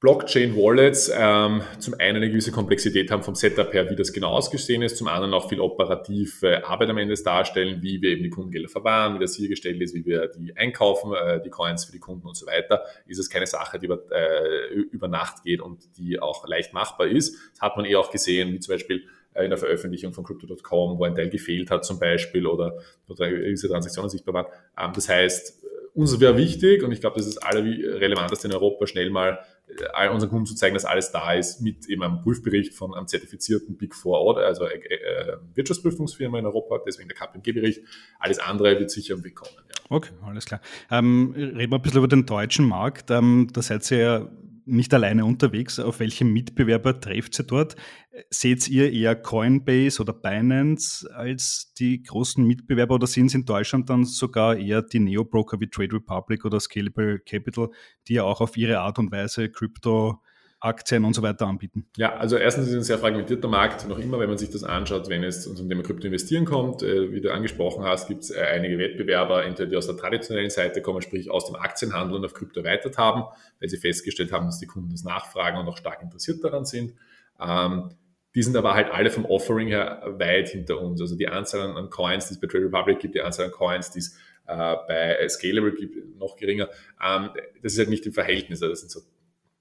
Blockchain-Wallets 0.00 1.12
ähm, 1.14 1.60
zum 1.78 1.92
einen 1.98 2.16
eine 2.16 2.30
gewisse 2.30 2.52
Komplexität 2.52 3.10
haben 3.10 3.22
vom 3.22 3.34
Setup 3.34 3.70
her, 3.74 3.90
wie 3.90 3.96
das 3.96 4.14
genau 4.14 4.30
ausgesehen 4.30 4.80
ist, 4.80 4.96
zum 4.96 5.08
anderen 5.08 5.34
auch 5.34 5.50
viel 5.50 5.60
operative 5.60 6.66
Arbeit 6.66 6.88
am 6.88 6.96
Ende 6.96 7.14
darstellen, 7.22 7.82
wie 7.82 8.00
wir 8.00 8.12
eben 8.12 8.22
die 8.22 8.30
Kundengelder 8.30 8.70
verwahren, 8.70 9.14
wie 9.16 9.18
das 9.18 9.36
hier 9.36 9.50
gestellt 9.50 9.78
ist, 9.82 9.94
wie 9.94 10.06
wir 10.06 10.28
die 10.28 10.56
einkaufen, 10.56 11.12
äh, 11.12 11.42
die 11.42 11.50
Coins 11.50 11.84
für 11.84 11.92
die 11.92 11.98
Kunden 11.98 12.26
und 12.26 12.34
so 12.34 12.46
weiter, 12.46 12.82
ist 13.06 13.18
es 13.18 13.28
keine 13.28 13.46
Sache, 13.46 13.78
die 13.78 13.86
über, 13.86 14.00
äh, 14.10 14.72
über 14.72 15.06
Nacht 15.06 15.44
geht 15.44 15.60
und 15.60 15.82
die 15.98 16.18
auch 16.18 16.48
leicht 16.48 16.72
machbar 16.72 17.06
ist. 17.06 17.36
Das 17.52 17.60
hat 17.60 17.76
man 17.76 17.84
eh 17.84 17.96
auch 17.96 18.10
gesehen, 18.10 18.54
wie 18.54 18.58
zum 18.58 18.72
Beispiel 18.72 19.04
äh, 19.34 19.44
in 19.44 19.50
der 19.50 19.58
Veröffentlichung 19.58 20.14
von 20.14 20.24
Crypto.com, 20.24 20.98
wo 20.98 21.04
ein 21.04 21.14
Teil 21.14 21.28
gefehlt 21.28 21.70
hat 21.70 21.84
zum 21.84 21.98
Beispiel 21.98 22.46
oder, 22.46 22.78
oder 23.06 23.28
diese 23.28 23.68
Transaktionen 23.68 24.08
sichtbar 24.08 24.32
waren. 24.32 24.46
Ähm, 24.78 24.92
das 24.94 25.10
heißt, 25.10 25.60
uns 25.92 26.18
wäre 26.20 26.38
wichtig 26.38 26.82
und 26.82 26.92
ich 26.92 27.02
glaube, 27.02 27.18
das 27.18 27.26
ist 27.26 27.38
alle 27.38 27.60
relevanteste 28.00 28.48
in 28.48 28.54
Europa, 28.54 28.86
schnell 28.86 29.10
mal 29.10 29.40
unseren 30.12 30.30
Kunden 30.30 30.46
zu 30.46 30.54
zeigen, 30.54 30.74
dass 30.74 30.84
alles 30.84 31.12
da 31.12 31.32
ist, 31.34 31.60
mit 31.60 31.88
eben 31.88 32.02
einem 32.02 32.20
Prüfbericht 32.22 32.74
von 32.74 32.94
einem 32.94 33.06
zertifizierten 33.06 33.76
Big 33.76 33.94
Four 33.94 34.18
Audit, 34.18 34.44
also 34.44 34.64
äh, 34.64 34.76
äh, 34.76 35.36
Wirtschaftsprüfungsfirma 35.54 36.38
in 36.38 36.46
Europa, 36.46 36.78
deswegen 36.86 37.08
der 37.08 37.16
KPMG-Bericht. 37.16 37.82
Alles 38.18 38.38
andere 38.38 38.78
wird 38.78 38.90
sicher 38.90 39.14
im 39.14 39.24
Weg 39.24 39.36
kommen. 39.36 39.52
Ja. 39.56 39.84
Okay, 39.88 40.10
alles 40.24 40.46
klar. 40.46 40.60
Ähm, 40.90 41.32
reden 41.36 41.70
wir 41.70 41.78
ein 41.78 41.82
bisschen 41.82 41.98
über 41.98 42.08
den 42.08 42.26
deutschen 42.26 42.66
Markt. 42.66 43.10
Ähm, 43.10 43.48
da 43.52 43.62
seid 43.62 43.90
ihr 43.90 43.98
ja 43.98 44.28
nicht 44.64 44.92
alleine 44.94 45.24
unterwegs. 45.24 45.78
Auf 45.78 46.00
welche 46.00 46.24
Mitbewerber 46.24 47.00
trefft 47.00 47.38
ihr 47.38 47.44
dort? 47.44 47.76
Seht 48.30 48.68
ihr 48.68 48.92
eher 48.92 49.16
Coinbase 49.16 50.00
oder 50.00 50.12
Binance 50.12 51.08
als 51.14 51.72
die 51.78 52.02
großen 52.02 52.44
Mitbewerber 52.44 52.96
oder 52.96 53.06
sind 53.06 53.26
es 53.26 53.34
in 53.34 53.44
Deutschland 53.44 53.90
dann 53.90 54.04
sogar 54.04 54.56
eher 54.56 54.82
die 54.82 55.00
Neo-Broker 55.00 55.60
wie 55.60 55.68
Trade 55.68 55.94
Republic 55.94 56.44
oder 56.44 56.60
Scalable 56.60 57.20
Capital, 57.20 57.70
die 58.08 58.14
ja 58.14 58.24
auch 58.24 58.40
auf 58.40 58.56
ihre 58.56 58.80
Art 58.80 58.98
und 58.98 59.10
Weise 59.12 59.50
Krypto 59.50 60.20
Aktien 60.60 61.04
und 61.04 61.14
so 61.14 61.22
weiter 61.22 61.46
anbieten? 61.46 61.86
Ja, 61.96 62.16
also 62.16 62.36
erstens 62.36 62.66
ist 62.66 62.72
es 62.72 62.76
ein 62.76 62.84
sehr 62.84 62.98
fragmentierter 62.98 63.48
Markt, 63.48 63.88
noch 63.88 63.98
immer, 63.98 64.20
wenn 64.20 64.28
man 64.28 64.38
sich 64.38 64.50
das 64.50 64.62
anschaut, 64.62 65.08
wenn 65.08 65.24
es 65.24 65.42
zum 65.42 65.68
Thema 65.68 65.82
Krypto 65.82 66.06
investieren 66.06 66.44
kommt. 66.44 66.82
Äh, 66.82 67.12
wie 67.12 67.20
du 67.20 67.32
angesprochen 67.32 67.84
hast, 67.84 68.08
gibt 68.08 68.24
es 68.24 68.30
äh, 68.30 68.40
einige 68.40 68.78
Wettbewerber, 68.78 69.44
entweder 69.44 69.70
die 69.70 69.76
aus 69.76 69.86
der 69.86 69.96
traditionellen 69.96 70.50
Seite 70.50 70.82
kommen, 70.82 71.00
sprich 71.00 71.30
aus 71.30 71.46
dem 71.46 71.56
Aktienhandel 71.56 72.16
und 72.16 72.24
auf 72.24 72.34
Krypto 72.34 72.60
erweitert 72.60 72.98
haben, 72.98 73.24
weil 73.58 73.68
sie 73.68 73.78
festgestellt 73.78 74.32
haben, 74.32 74.46
dass 74.46 74.58
die 74.58 74.66
Kunden 74.66 74.90
das 74.90 75.02
nachfragen 75.02 75.58
und 75.58 75.66
auch 75.66 75.78
stark 75.78 76.02
interessiert 76.02 76.44
daran 76.44 76.64
sind. 76.64 76.94
Ähm, 77.40 77.94
die 78.34 78.42
sind 78.42 78.56
aber 78.56 78.74
halt 78.74 78.92
alle 78.92 79.10
vom 79.10 79.24
Offering 79.24 79.68
her 79.68 80.02
weit 80.18 80.50
hinter 80.50 80.80
uns. 80.80 81.00
Also 81.00 81.16
die 81.16 81.28
Anzahl 81.28 81.76
an 81.76 81.90
Coins, 81.90 82.28
die 82.28 82.34
es 82.34 82.40
bei 82.40 82.46
Trade 82.46 82.66
Republic 82.66 83.00
gibt, 83.00 83.14
die 83.14 83.22
Anzahl 83.22 83.46
an 83.46 83.52
Coins, 83.52 83.90
die 83.90 84.00
es 84.00 84.16
äh, 84.46 84.76
bei 84.86 85.28
Scalable 85.28 85.72
gibt, 85.74 86.18
noch 86.18 86.36
geringer. 86.36 86.68
Ähm, 87.04 87.30
das 87.62 87.72
ist 87.72 87.78
halt 87.78 87.88
nicht 87.88 88.06
im 88.06 88.12
Verhältnis. 88.12 88.62
Also 88.62 88.72
das 88.72 88.80
sind 88.80 88.90
so 88.90 89.00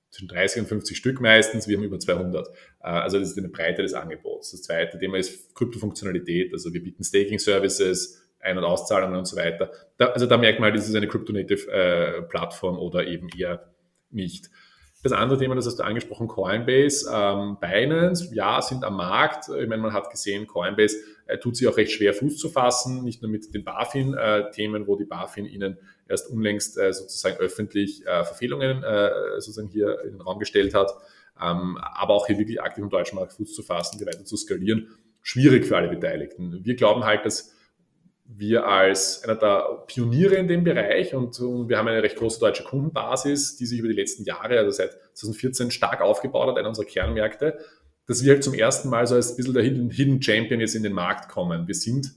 zwischen 0.10 0.28
30 0.28 0.62
und 0.62 0.68
50 0.68 0.98
Stück 0.98 1.22
meistens, 1.22 1.68
wir 1.68 1.78
haben 1.78 1.84
über 1.84 2.00
200. 2.00 2.48
Äh, 2.48 2.52
also 2.82 3.20
das 3.20 3.32
ist 3.32 3.38
eine 3.38 3.50
Breite 3.50 3.82
des 3.82 3.94
Angebots. 3.94 4.52
Das 4.52 4.64
zweite 4.64 4.98
Thema 5.00 5.18
ist 5.18 5.54
Kryptofunktionalität, 5.56 6.54
also 6.54 6.74
wir 6.74 6.84
bieten 6.84 7.04
Staking-Services, 7.04 8.22
Ein- 8.40 8.58
und 8.58 8.64
Auszahlungen 8.64 9.18
und 9.18 9.26
so 9.26 9.36
weiter. 9.36 9.72
Da, 9.98 10.08
also 10.08 10.26
da 10.26 10.38
merkt 10.38 10.60
man, 10.60 10.74
das 10.74 10.88
ist 10.88 10.96
eine 10.96 11.08
Crypto-Native-Plattform 11.08 12.76
äh, 12.76 12.80
oder 12.80 13.06
eben 13.06 13.28
eher 13.38 13.72
nicht. 14.12 14.50
Das 15.02 15.14
andere 15.14 15.40
Thema, 15.40 15.56
das 15.56 15.66
hast 15.66 15.80
du 15.80 15.84
angesprochen, 15.84 16.28
Coinbase, 16.28 17.10
ähm, 17.10 17.58
Binance, 17.62 18.36
ja, 18.36 18.62
sind 18.62 18.84
am 18.84 18.98
Markt. 18.98 19.48
Ich 19.48 19.68
meine, 19.70 19.82
man 19.82 19.94
hat 19.94 20.12
gesehen, 20.12 20.46
Coinbase 20.46 20.98
äh, 21.28 21.38
tut 21.38 21.56
sich 21.56 21.68
auch 21.70 21.78
recht 21.78 21.94
schwer 21.94 22.14
Fuß 22.14 22.38
zu 22.38 22.50
fassen, 22.50 23.06
nicht 23.06 23.22
nur 23.22 23.32
mit 23.32 23.54
den 23.54 23.64
BaFin-Themen, 23.64 24.88
wo 24.88 24.98
die 24.98 25.06
BaFin 25.06 25.46
ihnen 25.46 25.78
erst 26.10 26.30
unlängst 26.30 26.78
äh, 26.78 26.92
sozusagen 26.92 27.38
öffentlich 27.38 28.06
äh, 28.06 28.26
Verfehlungen 28.26 28.84
äh, 28.84 29.40
sozusagen 29.40 29.70
hier 29.70 30.02
in 30.04 30.12
den 30.12 30.22
Raum 30.22 30.38
gestellt 30.38 30.74
hat, 30.74 30.92
ähm, 31.42 31.78
aber 31.78 32.14
auch 32.14 32.28
hier 32.28 32.38
wirklich 32.38 32.62
aktiv 32.62 32.84
im 32.84 32.90
deutschen 32.90 33.16
Markt 33.16 33.32
Fuß 33.34 33.54
zu 33.54 33.64
fassen, 33.64 34.00
die 34.00 34.06
weiter 34.06 34.26
zu 34.26 34.36
skalieren, 34.36 34.90
schwierig 35.22 35.66
für 35.66 35.78
alle 35.78 35.88
Beteiligten. 35.88 36.66
Wir 36.66 36.76
glauben 36.76 37.06
halt, 37.06 37.26
dass 37.26 37.56
wir 38.32 38.68
als 38.68 39.24
einer 39.24 39.36
der 39.36 39.84
Pioniere 39.88 40.36
in 40.36 40.48
dem 40.48 40.64
Bereich 40.64 41.16
und, 41.16 41.40
wir 41.40 41.78
haben 41.78 41.88
eine 41.88 42.04
recht 42.04 42.16
große 42.16 42.40
deutsche 42.40 42.64
Kundenbasis, 42.64 43.58
die 43.58 43.66
sich 43.66 43.80
über 43.80 43.88
die 43.88 43.96
letzten 43.96 44.24
Jahre, 44.24 44.60
also 44.60 44.70
seit 44.70 44.92
2014 45.14 45.72
stark 45.72 46.02
aufgebaut 46.02 46.50
hat, 46.50 46.58
einer 46.58 46.70
unserer 46.70 46.86
Kernmärkte, 46.86 47.58
dass 48.06 48.24
wir 48.24 48.34
halt 48.34 48.44
zum 48.44 48.54
ersten 48.54 48.90
Mal 48.90 49.08
so 49.08 49.16
als 49.16 49.32
ein 49.32 49.38
bisschen 49.38 49.54
der 49.54 49.64
Hidden, 49.64 50.22
Champion 50.22 50.60
jetzt 50.60 50.76
in 50.76 50.84
den 50.84 50.94
Markt 50.94 51.30
kommen. 51.30 51.68
Wir 51.68 51.74
sind 51.74 52.14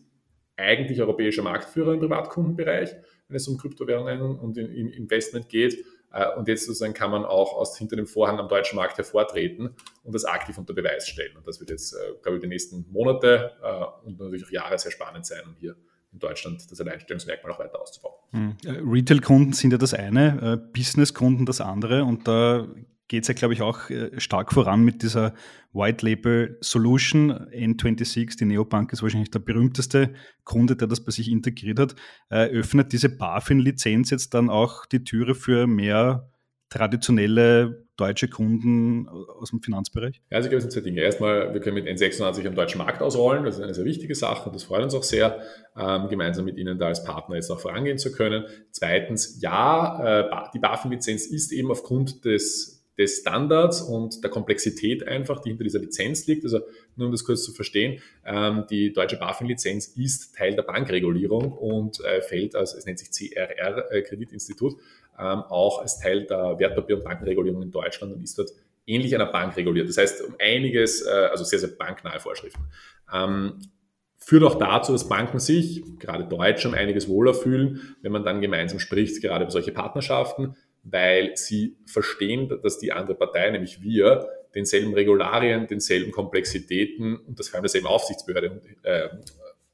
eigentlich 0.57 1.01
europäischer 1.01 1.43
Marktführer 1.43 1.95
im 1.95 2.01
Privatkundenbereich, 2.01 2.95
wenn 3.29 3.37
es 3.37 3.49
um 3.49 3.57
Kryptowährungen 3.57 4.39
und 4.39 4.59
Investment 4.59 5.49
geht. 5.49 5.83
Äh, 6.13 6.29
und 6.37 6.47
jetzt 6.47 6.67
sozusagen 6.67 6.93
kann 6.93 7.11
man 7.11 7.25
auch 7.25 7.55
aus 7.55 7.79
hinter 7.79 7.97
dem 7.97 8.07
Vorhang 8.07 8.39
am 8.39 8.49
deutschen 8.49 8.77
Markt 8.77 8.99
hervortreten 8.99 9.75
und 10.05 10.15
das 10.15 10.27
aktiv 10.27 10.59
unter 10.59 10.75
Beweis 10.75 11.09
stellen. 11.09 11.37
Und 11.39 11.49
das 11.49 11.59
wird 11.59 11.71
jetzt, 11.71 11.95
äh, 11.95 12.13
glaube 12.23 12.37
ich, 12.37 12.43
die 12.43 12.49
nächsten 12.49 12.87
Monate 12.91 13.53
äh, 13.63 14.07
und 14.07 14.21
natürlich 14.21 14.45
auch 14.45 14.51
Jahre 14.51 14.79
sehr 14.79 14.93
spannend 14.93 15.25
sein, 15.25 15.41
um 15.47 15.55
hier 15.59 15.75
in 16.13 16.19
Deutschland 16.19 16.71
das 16.71 16.81
Alleinstellungsmerkmal 16.81 17.53
auch 17.53 17.59
weiter 17.59 17.81
auszubauen. 17.81 18.15
Hm. 18.31 18.57
Retail-Kunden 18.65 19.53
sind 19.53 19.73
ja 19.73 19.79
das 19.79 19.95
eine, 19.95 20.57
Business-Kunden 20.73 21.47
das 21.47 21.61
andere 21.61 22.05
und 22.05 22.29
da 22.29 22.67
geht 23.09 23.23
es 23.23 23.29
ja, 23.29 23.35
glaube 23.35 23.55
ich, 23.55 23.63
auch 23.63 23.91
stark 24.17 24.53
voran 24.53 24.85
mit 24.85 25.03
dieser 25.03 25.35
White 25.73 26.05
Label 26.07 26.57
Solution. 26.61 27.33
N26, 27.33 28.39
die 28.39 28.47
Neobank 28.47 28.93
ist 28.93 29.03
wahrscheinlich 29.03 29.31
der 29.31 29.41
berühmteste 29.41 30.15
Kunde, 30.45 30.77
der 30.77 30.89
das 30.89 31.05
bei 31.05 31.13
sich 31.13 31.31
integriert 31.31 31.79
hat. 31.79 31.95
öffnet 32.31 32.93
diese 32.93 33.11
BaFin-Lizenz 33.11 34.11
jetzt 34.11 34.33
dann 34.33 34.49
auch 34.49 34.87
die 34.87 35.05
Türe 35.05 35.35
für 35.35 35.67
mehr 35.67 36.31
traditionelle 36.71 37.82
deutsche 37.97 38.29
Kunden 38.29 39.09
aus 39.09 39.51
dem 39.51 39.61
Finanzbereich? 39.61 40.23
Ja, 40.31 40.37
also 40.37 40.47
ich 40.47 40.51
glaube, 40.51 40.59
es 40.59 40.65
sind 40.65 40.73
zwei 40.73 40.81
Dinge. 40.81 41.03
Erstmal, 41.03 41.53
wir 41.53 41.61
können 41.61 41.75
mit 41.75 41.87
N26 41.87 42.47
am 42.47 42.55
deutschen 42.55 42.79
Markt 42.79 43.03
ausrollen. 43.03 43.45
Das 43.45 43.57
ist 43.57 43.63
eine 43.63 43.75
sehr 43.75 43.85
wichtige 43.85 44.15
Sache 44.15 44.49
und 44.49 44.55
das 44.55 44.65
freut 44.65 44.83
uns 44.83 44.95
auch 44.95 45.03
sehr, 45.03 45.41
ähm, 45.77 46.09
gemeinsam 46.09 46.45
mit 46.45 46.57
Ihnen 46.57 46.79
da 46.79 46.87
als 46.87 47.05
Partner 47.05 47.37
jetzt 47.37 47.51
auch 47.51 47.61
vorangehen 47.61 47.99
zu 47.99 48.13
können. 48.13 48.45
Zweitens, 48.71 49.41
ja, 49.41 50.21
äh, 50.21 50.51
die 50.55 50.59
BaFin-Lizenz 50.59 51.27
ist 51.27 51.53
eben 51.53 51.71
aufgrund 51.71 52.25
des 52.25 52.83
des 52.99 53.21
Standards 53.21 53.81
und 53.81 54.23
der 54.23 54.31
Komplexität 54.31 55.07
einfach, 55.07 55.41
die 55.41 55.51
hinter 55.51 55.65
dieser 55.65 55.79
Lizenz 55.79 56.27
liegt. 56.27 56.45
Also 56.45 56.61
nur 56.97 57.07
um 57.07 57.13
das 57.13 57.25
kurz 57.25 57.43
zu 57.43 57.53
verstehen, 57.53 58.01
ähm, 58.25 58.65
die 58.71 58.93
deutsche 58.93 59.17
BaFin-Lizenz 59.17 59.89
ist 59.97 60.37
Teil 60.37 60.55
der 60.55 60.63
Bankregulierung 60.63 61.53
und 61.53 62.01
äh, 62.05 62.21
fällt 62.21 62.55
als, 62.55 62.75
es 62.75 62.85
nennt 62.85 62.99
sich 62.99 63.11
CRR, 63.11 63.91
äh, 63.91 64.03
Kreditinstitut, 64.03 64.77
auch 65.17 65.81
als 65.81 65.99
Teil 65.99 66.25
der 66.27 66.59
Wertpapier- 66.59 66.97
und 66.97 67.05
Bankenregulierung 67.05 67.63
in 67.63 67.71
Deutschland 67.71 68.15
und 68.15 68.23
ist 68.23 68.39
dort 68.39 68.51
ähnlich 68.87 69.15
einer 69.15 69.27
Bank 69.27 69.57
reguliert. 69.57 69.89
Das 69.89 69.97
heißt, 69.97 70.23
um 70.23 70.35
einiges, 70.41 71.03
äh, 71.03 71.11
also 71.31 71.45
sehr, 71.45 71.59
sehr 71.59 71.71
banknahe 71.71 72.21
Vorschriften. 72.21 72.65
Ähm, 73.13 73.59
führt 74.19 74.45
auch 74.45 74.57
dazu, 74.57 74.93
dass 74.93 75.09
Banken 75.09 75.39
sich, 75.39 75.83
gerade 75.99 76.25
Deutsche, 76.25 76.69
um 76.69 76.75
einiges 76.75 77.09
wohler 77.09 77.35
fühlen, 77.35 77.97
wenn 78.03 78.13
man 78.13 78.25
dann 78.25 78.41
gemeinsam 78.41 78.79
spricht, 78.79 79.21
gerade 79.21 79.45
über 79.45 79.51
solche 79.51 79.73
Partnerschaften, 79.73 80.57
weil 80.85 81.37
sie 81.37 81.77
verstehen, 81.87 82.49
dass 82.63 82.79
die 82.79 82.93
andere 82.93 83.17
Partei, 83.17 83.51
nämlich 83.51 83.83
wir, 83.83 84.29
denselben 84.55 84.95
Regularien, 84.95 85.67
denselben 85.67 86.13
Komplexitäten 86.13 87.17
und 87.17 87.39
das 87.39 87.49
vor 87.49 87.57
allem 87.57 87.65
derselben 87.65 87.87
Aufsichtsbehörde 87.87 88.61
äh, 88.83 89.09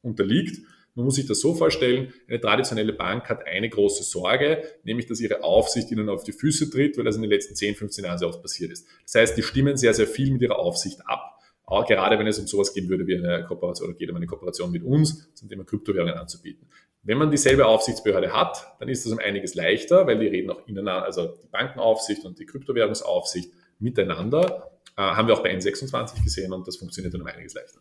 unterliegt. 0.03 0.59
Man 0.99 1.05
muss 1.05 1.15
sich 1.15 1.27
das 1.27 1.39
so 1.39 1.55
vorstellen, 1.55 2.13
eine 2.27 2.41
traditionelle 2.41 2.93
Bank 2.93 3.29
hat 3.29 3.47
eine 3.47 3.69
große 3.69 4.03
Sorge, 4.03 4.65
nämlich 4.83 5.07
dass 5.07 5.21
ihre 5.21 5.45
Aufsicht 5.45 5.93
ihnen 5.93 6.09
auf 6.09 6.25
die 6.25 6.33
Füße 6.33 6.71
tritt, 6.71 6.99
weil 6.99 7.05
das 7.05 7.15
in 7.15 7.23
den 7.23 7.31
letzten 7.31 7.55
10, 7.55 7.77
15 7.77 8.05
Jahren 8.05 8.19
sehr 8.19 8.27
oft 8.27 8.43
passiert 8.43 8.73
ist. 8.73 8.85
Das 9.05 9.15
heißt, 9.15 9.39
die 9.39 9.45
stimmen 9.45 9.77
sehr, 9.77 9.95
sehr 9.95 10.09
viel 10.09 10.33
mit 10.33 10.43
ihrer 10.43 10.59
Aufsicht 10.59 10.99
ab. 11.07 11.39
Auch 11.65 11.87
gerade 11.87 12.19
wenn 12.19 12.27
es 12.27 12.41
um 12.41 12.49
sowas 12.49 12.75
gehen 12.75 12.89
würde 12.89 13.07
wie 13.07 13.15
eine 13.15 13.45
Kooperation 13.45 13.91
oder 13.91 13.97
geht 13.97 14.11
um 14.11 14.17
eine 14.17 14.27
Kooperation 14.27 14.73
mit 14.73 14.83
uns 14.83 15.33
zum 15.35 15.49
Thema 15.49 15.63
Kryptowährungen 15.63 16.15
anzubieten. 16.15 16.67
Wenn 17.05 17.19
man 17.19 17.31
dieselbe 17.31 17.67
Aufsichtsbehörde 17.67 18.33
hat, 18.33 18.67
dann 18.81 18.89
ist 18.89 19.07
das 19.07 19.13
um 19.13 19.21
einiges 19.21 19.55
leichter, 19.55 20.05
weil 20.05 20.19
die 20.19 20.27
reden 20.27 20.51
auch 20.51 20.67
ineinander, 20.67 21.05
also 21.05 21.29
die 21.29 21.47
Bankenaufsicht 21.47 22.25
und 22.25 22.41
die 22.41 22.45
Kryptowährungsaufsicht 22.45 23.53
miteinander. 23.79 24.73
Äh, 24.97 25.03
haben 25.03 25.29
wir 25.29 25.35
auch 25.35 25.45
bei 25.45 25.55
N26 25.55 26.25
gesehen 26.25 26.53
und 26.53 26.67
das 26.67 26.77
funktioniert 26.77 27.15
dann 27.15 27.21
um 27.21 27.29
einiges 27.29 27.55
leichter. 27.55 27.79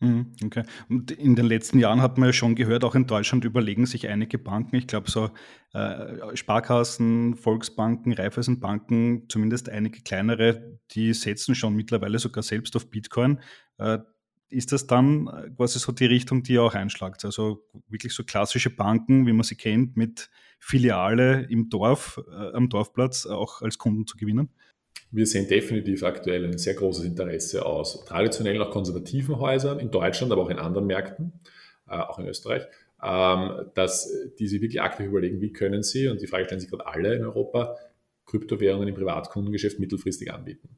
Mhm, 0.00 0.32
okay. 0.44 0.64
Und 0.88 1.12
in 1.12 1.36
den 1.36 1.46
letzten 1.46 1.78
Jahren 1.78 2.02
hat 2.02 2.18
man 2.18 2.28
ja 2.28 2.32
schon 2.32 2.54
gehört, 2.56 2.84
auch 2.84 2.94
in 2.94 3.06
Deutschland 3.06 3.44
überlegen 3.44 3.86
sich 3.86 4.08
einige 4.08 4.38
Banken, 4.38 4.76
ich 4.76 4.86
glaube 4.86 5.10
so 5.10 5.30
äh, 5.72 6.36
Sparkassen, 6.36 7.36
Volksbanken, 7.36 8.12
Raiffeisenbanken, 8.12 9.28
zumindest 9.28 9.68
einige 9.68 10.00
kleinere, 10.02 10.78
die 10.90 11.14
setzen 11.14 11.54
schon 11.54 11.74
mittlerweile 11.74 12.18
sogar 12.18 12.42
selbst 12.42 12.74
auf 12.76 12.90
Bitcoin. 12.90 13.40
Äh, 13.78 13.98
ist 14.50 14.72
das 14.72 14.86
dann 14.86 15.28
äh, 15.28 15.50
quasi 15.56 15.78
so 15.78 15.92
die 15.92 16.06
Richtung, 16.06 16.42
die 16.42 16.54
ihr 16.54 16.62
auch 16.62 16.74
einschlagt? 16.74 17.24
Also 17.24 17.64
wirklich 17.88 18.12
so 18.14 18.24
klassische 18.24 18.70
Banken, 18.70 19.26
wie 19.26 19.32
man 19.32 19.44
sie 19.44 19.56
kennt, 19.56 19.96
mit 19.96 20.28
Filiale 20.58 21.42
im 21.48 21.70
Dorf, 21.70 22.20
äh, 22.30 22.52
am 22.54 22.68
Dorfplatz 22.68 23.26
auch 23.26 23.62
als 23.62 23.78
Kunden 23.78 24.06
zu 24.06 24.16
gewinnen? 24.16 24.50
Wir 25.14 25.26
sehen 25.26 25.46
definitiv 25.46 26.02
aktuell 26.02 26.44
ein 26.44 26.58
sehr 26.58 26.74
großes 26.74 27.04
Interesse 27.04 27.64
aus 27.64 28.04
traditionell 28.04 28.58
noch 28.58 28.72
konservativen 28.72 29.38
Häusern 29.38 29.78
in 29.78 29.92
Deutschland, 29.92 30.32
aber 30.32 30.42
auch 30.42 30.50
in 30.50 30.58
anderen 30.58 30.88
Märkten, 30.88 31.32
äh, 31.88 31.98
auch 31.98 32.18
in 32.18 32.26
Österreich, 32.26 32.64
ähm, 33.00 33.70
dass 33.74 34.12
die 34.40 34.48
sich 34.48 34.60
wirklich 34.60 34.82
aktiv 34.82 35.06
überlegen, 35.06 35.40
wie 35.40 35.52
können 35.52 35.84
sie, 35.84 36.08
und 36.08 36.20
die 36.20 36.26
Frage 36.26 36.46
stellen 36.46 36.60
sich 36.60 36.68
gerade 36.68 36.88
alle 36.88 37.14
in 37.14 37.22
Europa, 37.22 37.76
Kryptowährungen 38.26 38.88
im 38.88 38.96
Privatkundengeschäft 38.96 39.78
mittelfristig 39.78 40.32
anbieten. 40.32 40.68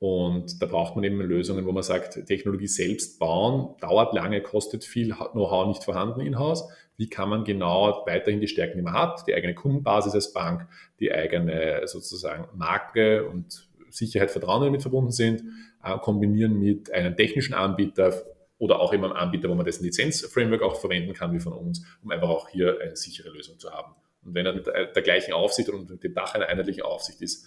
Und 0.00 0.60
da 0.60 0.66
braucht 0.66 0.96
man 0.96 1.04
eben 1.04 1.20
Lösungen, 1.20 1.64
wo 1.64 1.70
man 1.70 1.84
sagt, 1.84 2.26
Technologie 2.26 2.66
selbst 2.66 3.20
bauen 3.20 3.76
dauert 3.80 4.14
lange, 4.14 4.42
kostet 4.42 4.84
viel, 4.84 5.14
Know-how 5.14 5.68
nicht 5.68 5.84
vorhanden 5.84 6.22
in-house. 6.22 6.68
Wie 6.96 7.08
kann 7.08 7.28
man 7.28 7.44
genau 7.44 8.02
weiterhin 8.04 8.40
die 8.40 8.48
Stärken, 8.48 8.78
die 8.78 8.82
man 8.82 8.94
hat, 8.94 9.26
die 9.28 9.34
eigene 9.34 9.54
Kundenbasis 9.54 10.14
als 10.14 10.32
Bank, 10.32 10.66
die 10.98 11.12
eigene 11.12 11.82
sozusagen 11.84 12.48
Marke 12.56 13.28
und 13.28 13.65
Sicherheit, 13.90 14.30
Vertrauen 14.30 14.64
damit 14.64 14.82
verbunden 14.82 15.10
sind, 15.10 15.42
äh, 15.82 15.96
kombinieren 15.98 16.58
mit 16.58 16.92
einem 16.92 17.16
technischen 17.16 17.54
Anbieter 17.54 18.22
oder 18.58 18.80
auch 18.80 18.92
immer 18.92 19.08
einem 19.08 19.16
Anbieter, 19.16 19.48
wo 19.48 19.54
man 19.54 19.66
dessen 19.66 19.84
Lizenzframework 19.84 20.62
auch 20.62 20.80
verwenden 20.80 21.12
kann 21.12 21.32
wie 21.32 21.40
von 21.40 21.52
uns, 21.52 21.84
um 22.02 22.10
einfach 22.10 22.28
auch 22.28 22.48
hier 22.48 22.78
eine 22.80 22.96
sichere 22.96 23.30
Lösung 23.30 23.58
zu 23.58 23.70
haben. 23.70 23.94
Und 24.24 24.34
wenn 24.34 24.46
er 24.46 24.54
mit 24.54 24.66
der 24.66 25.02
gleichen 25.02 25.32
Aufsicht 25.32 25.68
und 25.68 25.90
mit 25.90 26.02
dem 26.02 26.14
Dach 26.14 26.34
einer 26.34 26.48
einheitlichen 26.48 26.82
Aufsicht 26.82 27.20
ist, 27.20 27.46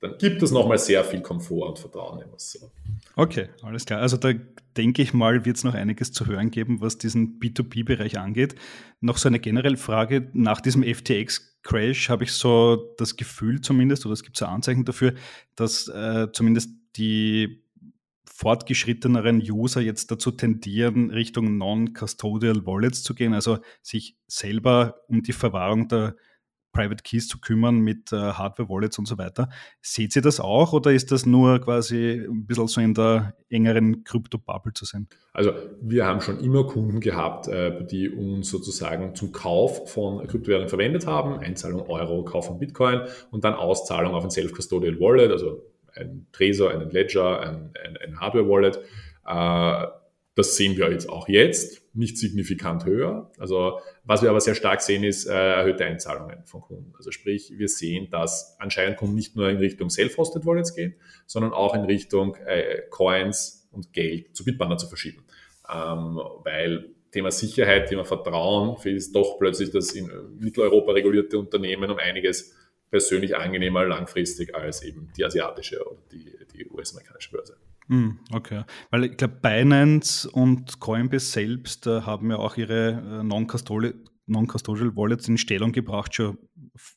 dann 0.00 0.16
gibt 0.18 0.42
es 0.42 0.50
nochmal 0.50 0.78
sehr 0.78 1.04
viel 1.04 1.20
Komfort 1.20 1.68
und 1.68 1.78
Vertrauen 1.78 2.22
in 2.22 2.32
was. 2.32 2.58
Okay, 3.20 3.50
alles 3.60 3.84
klar. 3.84 4.00
Also 4.00 4.16
da 4.16 4.32
denke 4.78 5.02
ich 5.02 5.12
mal, 5.12 5.44
wird 5.44 5.58
es 5.58 5.62
noch 5.62 5.74
einiges 5.74 6.10
zu 6.10 6.24
hören 6.24 6.50
geben, 6.50 6.80
was 6.80 6.96
diesen 6.96 7.38
B2B-Bereich 7.38 8.18
angeht. 8.18 8.54
Noch 9.00 9.18
so 9.18 9.28
eine 9.28 9.38
generelle 9.38 9.76
Frage. 9.76 10.30
Nach 10.32 10.62
diesem 10.62 10.82
FTX-Crash 10.82 12.08
habe 12.08 12.24
ich 12.24 12.32
so 12.32 12.94
das 12.96 13.16
Gefühl 13.16 13.60
zumindest, 13.60 14.06
oder 14.06 14.14
es 14.14 14.22
gibt 14.22 14.38
so 14.38 14.46
Anzeichen 14.46 14.86
dafür, 14.86 15.12
dass 15.54 15.86
äh, 15.88 16.28
zumindest 16.32 16.70
die 16.96 17.62
fortgeschritteneren 18.24 19.42
User 19.42 19.82
jetzt 19.82 20.10
dazu 20.10 20.30
tendieren, 20.30 21.10
Richtung 21.10 21.58
Non-Custodial 21.58 22.64
Wallets 22.64 23.02
zu 23.02 23.14
gehen, 23.14 23.34
also 23.34 23.58
sich 23.82 24.16
selber 24.28 25.02
um 25.08 25.22
die 25.22 25.34
Verwahrung 25.34 25.88
der 25.88 26.16
Private 26.72 27.02
Keys 27.02 27.28
zu 27.28 27.40
kümmern 27.40 27.80
mit 27.80 28.12
äh, 28.12 28.16
Hardware-Wallets 28.16 28.98
und 28.98 29.06
so 29.06 29.18
weiter. 29.18 29.48
Seht 29.80 30.14
ihr 30.16 30.22
das 30.22 30.40
auch 30.40 30.72
oder 30.72 30.92
ist 30.92 31.10
das 31.10 31.26
nur 31.26 31.60
quasi 31.60 32.26
ein 32.28 32.46
bisschen 32.46 32.68
so 32.68 32.80
in 32.80 32.94
der 32.94 33.34
engeren 33.48 34.04
Krypto-Bubble 34.04 34.72
zu 34.72 34.84
sehen? 34.84 35.08
Also 35.32 35.52
wir 35.80 36.06
haben 36.06 36.20
schon 36.20 36.40
immer 36.40 36.66
Kunden 36.66 37.00
gehabt, 37.00 37.48
äh, 37.48 37.84
die 37.86 38.08
uns 38.08 38.50
sozusagen 38.50 39.14
zum 39.14 39.32
Kauf 39.32 39.90
von 39.90 40.26
Kryptowährungen 40.26 40.68
verwendet 40.68 41.06
haben, 41.06 41.38
Einzahlung 41.38 41.82
Euro, 41.88 42.24
Kauf 42.24 42.46
von 42.46 42.58
Bitcoin 42.58 43.02
und 43.30 43.44
dann 43.44 43.54
Auszahlung 43.54 44.14
auf 44.14 44.24
ein 44.24 44.30
Self-Custodial 44.30 45.00
Wallet, 45.00 45.30
also 45.30 45.62
ein 45.94 46.26
Trezor, 46.32 46.70
einen 46.70 46.90
Ledger, 46.90 47.40
ein, 47.40 47.74
ein, 47.84 47.96
ein 47.96 48.20
Hardware-Wallet. 48.20 48.80
Äh, 49.26 49.99
Das 50.40 50.56
sehen 50.56 50.78
wir 50.78 50.90
jetzt 50.90 51.06
auch 51.06 51.28
jetzt, 51.28 51.82
nicht 51.94 52.16
signifikant 52.16 52.86
höher. 52.86 53.30
Also 53.36 53.78
was 54.04 54.22
wir 54.22 54.30
aber 54.30 54.40
sehr 54.40 54.54
stark 54.54 54.80
sehen, 54.80 55.04
ist 55.04 55.26
äh, 55.26 55.32
erhöhte 55.32 55.84
Einzahlungen 55.84 56.46
von 56.46 56.62
Kunden. 56.62 56.94
Also 56.96 57.10
sprich, 57.10 57.52
wir 57.58 57.68
sehen, 57.68 58.08
dass 58.10 58.56
anscheinend 58.58 58.96
Kunden 58.96 59.16
nicht 59.16 59.36
nur 59.36 59.50
in 59.50 59.58
Richtung 59.58 59.90
Self-Hosted 59.90 60.46
Wallets 60.46 60.74
gehen, 60.74 60.94
sondern 61.26 61.52
auch 61.52 61.74
in 61.74 61.82
Richtung 61.82 62.36
äh, 62.46 62.80
Coins 62.88 63.68
und 63.70 63.92
Geld 63.92 64.34
zu 64.34 64.46
Bitbanner 64.46 64.78
zu 64.78 64.86
verschieben. 64.86 65.26
Ähm, 65.70 66.18
weil 66.42 66.88
Thema 67.12 67.30
Sicherheit, 67.30 67.90
Thema 67.90 68.06
Vertrauen, 68.06 68.78
ist 68.84 69.14
doch 69.14 69.38
plötzlich 69.38 69.70
das 69.72 69.92
in 69.92 70.10
Mitteleuropa 70.38 70.92
regulierte 70.92 71.38
Unternehmen 71.38 71.90
um 71.90 71.98
einiges 71.98 72.56
persönlich 72.88 73.36
angenehmer 73.36 73.84
langfristig 73.84 74.54
als 74.54 74.82
eben 74.82 75.12
die 75.18 75.22
asiatische 75.22 75.86
oder 75.86 76.00
die, 76.10 76.32
die 76.54 76.66
US-amerikanische 76.70 77.30
Börse. 77.30 77.58
Hm, 77.90 78.20
okay, 78.32 78.62
weil 78.92 79.04
ich 79.04 79.16
glaube, 79.16 79.40
Binance 79.42 80.30
und 80.30 80.78
Coinbase 80.78 81.26
selbst 81.26 81.88
äh, 81.88 82.02
haben 82.02 82.30
ja 82.30 82.36
auch 82.36 82.56
ihre 82.56 82.90
äh, 82.90 83.24
Non-Custodial 83.24 83.94
non 84.26 84.46
Wallets 84.48 85.26
in 85.26 85.36
Stellung 85.36 85.72
gebracht, 85.72 86.14
schon 86.14 86.38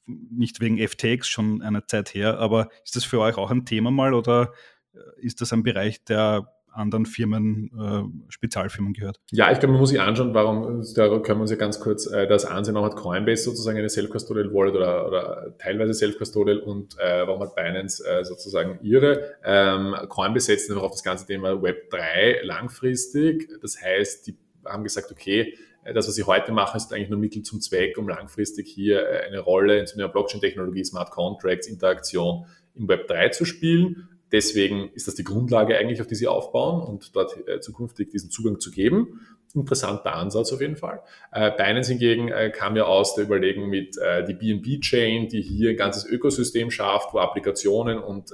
nicht 0.05 0.61
wegen 0.61 0.77
FTX, 0.77 1.27
schon 1.27 1.63
eine 1.63 1.87
Zeit 1.87 2.13
her, 2.13 2.37
aber 2.37 2.69
ist 2.85 2.95
das 2.95 3.05
für 3.05 3.19
euch 3.19 3.37
auch 3.37 3.49
ein 3.49 3.65
Thema 3.65 3.89
mal 3.89 4.13
oder 4.13 4.53
äh, 4.93 4.99
ist 5.17 5.41
das 5.41 5.51
ein 5.51 5.63
Bereich, 5.63 6.03
der 6.03 6.47
anderen 6.73 7.05
Firmen, 7.05 7.71
äh, 7.77 8.31
Spezialfirmen 8.31 8.93
gehört. 8.93 9.19
Ja, 9.31 9.51
ich 9.51 9.59
glaube, 9.59 9.73
man 9.73 9.79
muss 9.79 9.89
sich 9.89 10.01
anschauen, 10.01 10.33
warum, 10.33 10.83
da 10.95 11.07
können 11.19 11.39
wir 11.39 11.41
uns 11.41 11.51
ja 11.51 11.57
ganz 11.57 11.79
kurz 11.79 12.07
äh, 12.07 12.27
das 12.27 12.45
ansehen, 12.45 12.75
warum 12.75 12.89
hat 12.89 12.95
Coinbase 12.95 13.43
sozusagen 13.43 13.77
eine 13.77 13.89
Self-Custodial 13.89 14.53
Wallet 14.53 14.75
oder, 14.75 15.07
oder 15.07 15.57
teilweise 15.57 15.93
Self-Custodial 15.93 16.59
und 16.59 16.97
äh, 16.99 17.27
warum 17.27 17.41
hat 17.41 17.55
Binance 17.55 18.03
äh, 18.05 18.23
sozusagen 18.23 18.79
ihre. 18.81 19.35
Ähm, 19.43 19.95
Coinbase 20.09 20.47
setzt 20.47 20.69
einfach 20.69 20.83
auf 20.83 20.91
das 20.91 21.03
ganze 21.03 21.25
Thema 21.25 21.61
Web 21.61 21.89
3 21.91 22.41
langfristig. 22.43 23.49
Das 23.61 23.81
heißt, 23.81 24.27
die 24.27 24.37
haben 24.65 24.83
gesagt, 24.83 25.11
okay, 25.11 25.55
äh, 25.83 25.93
das, 25.93 26.07
was 26.07 26.15
sie 26.15 26.23
heute 26.23 26.51
machen, 26.51 26.77
ist 26.77 26.91
eigentlich 26.93 27.09
nur 27.09 27.19
Mittel 27.19 27.43
zum 27.43 27.61
Zweck, 27.61 27.97
um 27.97 28.07
langfristig 28.07 28.67
hier 28.67 29.07
äh, 29.07 29.27
eine 29.27 29.39
Rolle 29.39 29.79
in 29.79 29.97
der 29.97 30.07
Blockchain-Technologie, 30.07 30.83
Smart 30.83 31.11
Contracts, 31.11 31.67
Interaktion 31.67 32.45
im 32.75 32.87
Web 32.87 33.07
3 33.07 33.29
zu 33.29 33.45
spielen. 33.45 34.09
Deswegen 34.33 34.89
ist 34.95 35.07
das 35.07 35.13
die 35.13 35.23
Grundlage 35.23 35.77
eigentlich, 35.77 36.01
auf 36.01 36.07
die 36.07 36.15
sie 36.15 36.27
aufbauen 36.27 36.81
und 36.81 37.15
dort 37.15 37.37
äh, 37.47 37.59
zukünftig 37.59 38.09
diesen 38.09 38.31
Zugang 38.31 38.59
zu 38.59 38.71
geben. 38.71 39.21
Interessanter 39.53 40.15
Ansatz 40.15 40.51
auf 40.51 40.59
jeden 40.59 40.75
Fall. 40.75 41.01
Äh, 41.31 41.51
Binance 41.55 41.91
hingegen 41.91 42.29
äh, 42.29 42.49
kam 42.49 42.75
ja 42.75 42.85
aus 42.85 43.13
der 43.13 43.25
Überlegung 43.25 43.69
mit 43.69 43.95
die 44.27 44.33
BNB-Chain, 44.33 45.27
die 45.29 45.43
hier 45.43 45.69
ein 45.69 45.77
ganzes 45.77 46.03
Ökosystem 46.05 46.71
schafft, 46.71 47.13
wo 47.13 47.19
Applikationen 47.19 47.99
und 47.99 48.31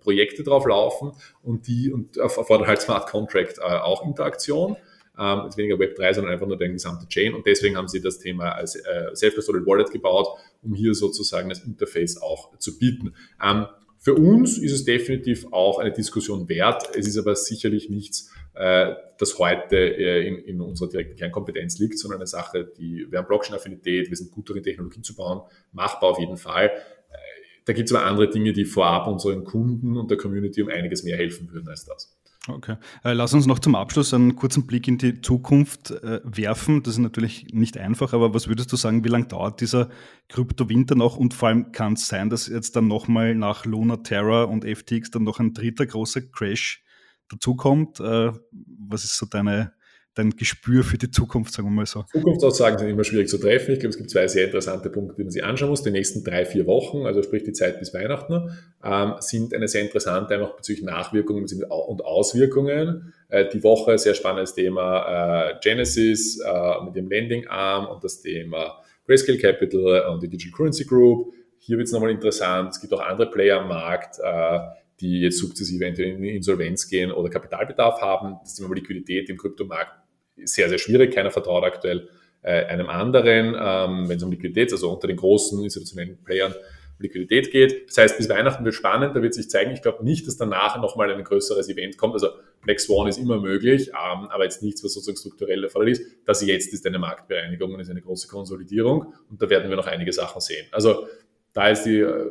Projekte 0.00 0.44
drauf 0.44 0.64
laufen 0.66 1.12
und 1.42 1.66
die 1.66 1.90
und 1.92 2.16
erfordert 2.16 2.68
halt 2.68 2.80
Smart 2.80 3.08
Contract 3.08 3.60
auch 3.60 4.06
Interaktion. 4.06 4.76
Ähm, 5.18 5.42
jetzt 5.44 5.56
weniger 5.56 5.76
Web3, 5.76 6.14
sondern 6.14 6.34
einfach 6.34 6.46
nur 6.46 6.58
der 6.58 6.68
gesamte 6.68 7.08
Chain. 7.08 7.34
Und 7.34 7.46
deswegen 7.46 7.76
haben 7.76 7.88
sie 7.88 8.00
das 8.00 8.18
Thema 8.18 8.50
als 8.52 8.76
äh, 8.76 9.14
Self-Custodial 9.14 9.66
Wallet 9.66 9.90
gebaut, 9.90 10.28
um 10.62 10.74
hier 10.74 10.94
sozusagen 10.94 11.48
das 11.48 11.64
Interface 11.64 12.20
auch 12.20 12.56
zu 12.58 12.78
bieten. 12.78 13.14
Ähm, 13.42 13.66
für 14.06 14.14
uns 14.14 14.56
ist 14.56 14.70
es 14.70 14.84
definitiv 14.84 15.48
auch 15.50 15.80
eine 15.80 15.90
Diskussion 15.90 16.48
wert. 16.48 16.94
Es 16.94 17.08
ist 17.08 17.18
aber 17.18 17.34
sicherlich 17.34 17.90
nichts, 17.90 18.30
äh, 18.54 18.94
das 19.18 19.36
heute 19.40 19.76
äh, 19.76 20.24
in, 20.28 20.38
in 20.44 20.60
unserer 20.60 20.88
direkten 20.88 21.16
Kernkompetenz 21.16 21.80
liegt, 21.80 21.98
sondern 21.98 22.20
eine 22.20 22.28
Sache, 22.28 22.70
die, 22.78 23.10
wir 23.10 23.18
haben 23.18 23.26
Blockchain-Affinität, 23.26 24.08
wir 24.08 24.16
sind 24.16 24.30
gut 24.30 24.48
darin, 24.48 24.62
Technologien 24.62 25.02
zu 25.02 25.16
bauen, 25.16 25.40
machbar 25.72 26.10
auf 26.10 26.20
jeden 26.20 26.36
Fall. 26.36 26.66
Äh, 26.66 27.16
da 27.64 27.72
gibt 27.72 27.90
es 27.90 27.96
aber 27.96 28.06
andere 28.06 28.30
Dinge, 28.30 28.52
die 28.52 28.64
vorab 28.64 29.08
unseren 29.08 29.42
Kunden 29.42 29.96
und 29.96 30.08
der 30.08 30.18
Community 30.18 30.62
um 30.62 30.68
einiges 30.68 31.02
mehr 31.02 31.16
helfen 31.16 31.50
würden 31.50 31.66
als 31.68 31.84
das. 31.84 32.15
Okay. 32.48 32.76
Äh, 33.02 33.12
lass 33.12 33.34
uns 33.34 33.46
noch 33.46 33.58
zum 33.58 33.74
Abschluss 33.74 34.14
einen 34.14 34.36
kurzen 34.36 34.66
Blick 34.66 34.86
in 34.86 34.98
die 34.98 35.20
Zukunft 35.20 35.90
äh, 35.90 36.20
werfen. 36.22 36.82
Das 36.82 36.94
ist 36.94 36.98
natürlich 36.98 37.48
nicht 37.52 37.76
einfach, 37.76 38.12
aber 38.12 38.34
was 38.34 38.46
würdest 38.46 38.72
du 38.72 38.76
sagen, 38.76 39.04
wie 39.04 39.08
lange 39.08 39.26
dauert 39.26 39.60
dieser 39.60 39.88
Kryptowinter 40.28 40.94
noch? 40.94 41.16
Und 41.16 41.34
vor 41.34 41.48
allem 41.48 41.72
kann 41.72 41.94
es 41.94 42.06
sein, 42.06 42.30
dass 42.30 42.46
jetzt 42.46 42.76
dann 42.76 42.86
nochmal 42.86 43.34
nach 43.34 43.64
Luna 43.64 43.96
Terra 43.96 44.44
und 44.44 44.64
FTX 44.64 45.10
dann 45.10 45.24
noch 45.24 45.40
ein 45.40 45.54
dritter 45.54 45.86
großer 45.86 46.22
Crash 46.22 46.84
dazukommt? 47.28 47.98
Äh, 47.98 48.32
was 48.52 49.04
ist 49.04 49.16
so 49.16 49.26
deine 49.26 49.72
dein 50.16 50.30
Gespür 50.30 50.82
für 50.82 50.96
die 50.96 51.10
Zukunft, 51.10 51.52
sagen 51.52 51.68
wir 51.68 51.72
mal 51.72 51.86
so? 51.86 52.04
Zukunftsaussagen 52.10 52.78
sind 52.78 52.88
immer 52.88 53.04
schwierig 53.04 53.28
zu 53.28 53.38
treffen. 53.38 53.72
Ich 53.72 53.80
glaube, 53.80 53.90
es 53.90 53.98
gibt 53.98 54.10
zwei 54.10 54.26
sehr 54.26 54.46
interessante 54.46 54.88
Punkte, 54.88 55.14
die 55.16 55.22
man 55.22 55.30
sich 55.30 55.44
anschauen 55.44 55.68
muss. 55.68 55.82
Die 55.82 55.90
nächsten 55.90 56.24
drei, 56.24 56.46
vier 56.46 56.66
Wochen, 56.66 57.04
also 57.04 57.22
sprich 57.22 57.44
die 57.44 57.52
Zeit 57.52 57.78
bis 57.78 57.92
Weihnachten, 57.92 58.50
ähm, 58.82 59.14
sind 59.20 59.54
eine 59.54 59.68
sehr 59.68 59.82
interessante, 59.82 60.34
einfach 60.34 60.56
bezüglich 60.56 60.84
Nachwirkungen 60.84 61.44
und 61.44 62.04
Auswirkungen. 62.04 63.12
Äh, 63.28 63.48
die 63.52 63.62
Woche 63.62 63.98
sehr 63.98 64.14
spannendes 64.14 64.54
Thema 64.54 65.50
äh, 65.50 65.54
Genesis 65.62 66.40
äh, 66.40 66.84
mit 66.84 66.96
dem 66.96 67.10
Lending 67.10 67.46
Arm 67.48 67.86
und 67.86 68.02
das 68.02 68.22
Thema 68.22 68.82
Grayscale 69.06 69.38
Capital 69.38 70.08
und 70.12 70.22
die 70.22 70.28
Digital 70.28 70.56
Currency 70.56 70.84
Group. 70.84 71.34
Hier 71.58 71.76
wird 71.76 71.88
es 71.88 71.92
nochmal 71.92 72.10
interessant. 72.10 72.70
Es 72.70 72.80
gibt 72.80 72.92
auch 72.94 73.00
andere 73.00 73.30
Player 73.30 73.60
am 73.60 73.68
Markt, 73.68 74.18
äh, 74.22 74.60
die 75.00 75.20
jetzt 75.20 75.38
sukzessive 75.38 75.84
entweder 75.84 76.08
in 76.08 76.24
Insolvenz 76.24 76.88
gehen 76.88 77.12
oder 77.12 77.28
Kapitalbedarf 77.28 78.00
haben. 78.00 78.36
Das 78.42 78.54
Thema 78.54 78.74
Liquidität 78.74 79.28
im 79.28 79.36
Kryptomarkt 79.36 80.05
sehr, 80.44 80.68
sehr 80.68 80.78
schwierig. 80.78 81.14
Keiner 81.14 81.30
vertraut 81.30 81.64
aktuell 81.64 82.08
äh, 82.42 82.64
einem 82.66 82.88
anderen, 82.88 83.56
ähm, 83.58 84.08
wenn 84.08 84.16
es 84.16 84.22
um 84.22 84.30
Liquidität, 84.30 84.72
also 84.72 84.92
unter 84.92 85.06
den 85.08 85.16
großen 85.16 85.62
institutionellen 85.62 86.18
Playern 86.24 86.54
Liquidität 86.98 87.50
geht. 87.50 87.88
Das 87.88 87.98
heißt, 87.98 88.16
bis 88.16 88.28
Weihnachten 88.28 88.64
wird 88.64 88.74
spannend, 88.74 89.14
da 89.14 89.22
wird 89.22 89.34
sich 89.34 89.50
zeigen. 89.50 89.72
Ich 89.72 89.82
glaube 89.82 90.04
nicht, 90.04 90.26
dass 90.26 90.36
danach 90.36 90.80
nochmal 90.80 91.12
ein 91.12 91.22
größeres 91.22 91.68
Event 91.68 91.98
kommt. 91.98 92.14
Also 92.14 92.28
Black 92.62 92.80
Swan 92.80 93.06
ist 93.06 93.18
immer 93.18 93.38
möglich, 93.38 93.88
ähm, 93.88 94.28
aber 94.28 94.44
jetzt 94.44 94.62
nichts, 94.62 94.82
was 94.82 94.94
sozusagen 94.94 95.18
strukturell 95.18 95.64
erforderlich 95.64 96.00
ist. 96.00 96.10
Das 96.24 96.44
jetzt 96.44 96.72
ist 96.72 96.86
eine 96.86 96.98
Marktbereinigung 96.98 97.74
und 97.74 97.80
ist 97.80 97.90
eine 97.90 98.00
große 98.00 98.28
Konsolidierung 98.28 99.12
und 99.30 99.42
da 99.42 99.50
werden 99.50 99.68
wir 99.68 99.76
noch 99.76 99.86
einige 99.86 100.12
Sachen 100.12 100.40
sehen. 100.40 100.66
Also 100.72 101.06
da 101.52 101.68
ist 101.68 101.84
die 101.84 102.00
äh, 102.00 102.30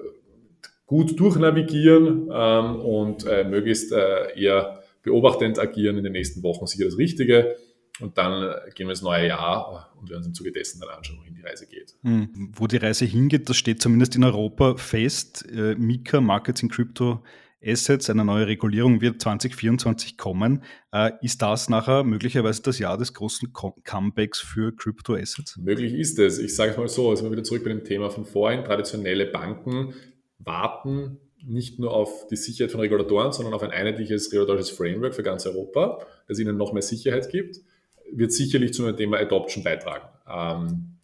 gut 0.85 1.19
durchnavigieren 1.19 2.29
ähm, 2.33 2.75
und 2.81 3.25
äh, 3.27 3.43
möglichst 3.43 3.91
äh, 3.91 4.39
eher 4.39 4.83
beobachtend 5.03 5.59
agieren 5.59 5.97
in 5.97 6.03
den 6.03 6.13
nächsten 6.13 6.41
Wochen 6.43 6.65
sicher 6.65 6.85
das 6.85 6.97
Richtige. 6.97 7.55
Und 7.99 8.17
dann 8.17 8.55
gehen 8.75 8.87
wir 8.87 8.91
ins 8.91 9.01
neue 9.01 9.27
Jahr 9.27 9.93
und 9.99 10.09
werden 10.09 10.19
uns 10.19 10.27
im 10.27 10.33
Zuge 10.33 10.51
dessen 10.51 10.81
dann 10.81 10.89
anschauen, 10.89 11.19
wohin 11.19 11.33
die 11.33 11.41
Reise 11.41 11.65
geht. 11.65 11.95
Hm. 12.03 12.51
Wo 12.53 12.67
die 12.67 12.77
Reise 12.77 13.05
hingeht, 13.05 13.49
das 13.49 13.57
steht 13.57 13.81
zumindest 13.81 14.15
in 14.15 14.23
Europa 14.23 14.75
fest. 14.75 15.45
Äh, 15.49 15.75
Mika, 15.75 16.19
Markets 16.19 16.61
in 16.61 16.69
Crypto 16.69 17.23
Assets, 17.63 18.09
eine 18.09 18.25
neue 18.25 18.47
Regulierung 18.47 19.01
wird 19.01 19.21
2024 19.21 20.17
kommen. 20.17 20.63
Äh, 20.91 21.11
ist 21.21 21.41
das 21.41 21.69
nachher 21.69 22.03
möglicherweise 22.03 22.61
das 22.61 22.79
Jahr 22.79 22.97
des 22.97 23.13
großen 23.13 23.53
Comebacks 23.53 24.39
für 24.39 24.75
Crypto 24.75 25.15
Assets? 25.15 25.57
Möglich 25.57 25.93
ist 25.93 26.19
es. 26.19 26.37
Ich 26.37 26.53
sage 26.53 26.71
es 26.71 26.77
mal 26.77 26.87
so, 26.87 27.09
also 27.09 27.31
wieder 27.31 27.43
zurück 27.43 27.63
bei 27.63 27.69
dem 27.69 27.83
Thema 27.83 28.09
von 28.11 28.25
vorhin. 28.25 28.65
Traditionelle 28.65 29.25
Banken 29.25 29.93
warten 30.37 31.17
nicht 31.43 31.79
nur 31.79 31.93
auf 31.93 32.27
die 32.27 32.35
Sicherheit 32.35 32.71
von 32.71 32.81
Regulatoren, 32.81 33.31
sondern 33.31 33.53
auf 33.53 33.63
ein 33.63 33.71
einheitliches 33.71 34.31
regulatorisches 34.31 34.71
Framework 34.71 35.15
für 35.15 35.23
ganz 35.23 35.45
Europa, 35.45 36.05
das 36.27 36.39
ihnen 36.39 36.57
noch 36.57 36.73
mehr 36.73 36.81
Sicherheit 36.81 37.29
gibt 37.29 37.61
wird 38.11 38.31
sicherlich 38.31 38.73
zu 38.73 38.85
einem 38.85 38.97
Thema 38.97 39.17
Adoption 39.17 39.63
beitragen. 39.63 40.07
Ähm, 40.29 40.97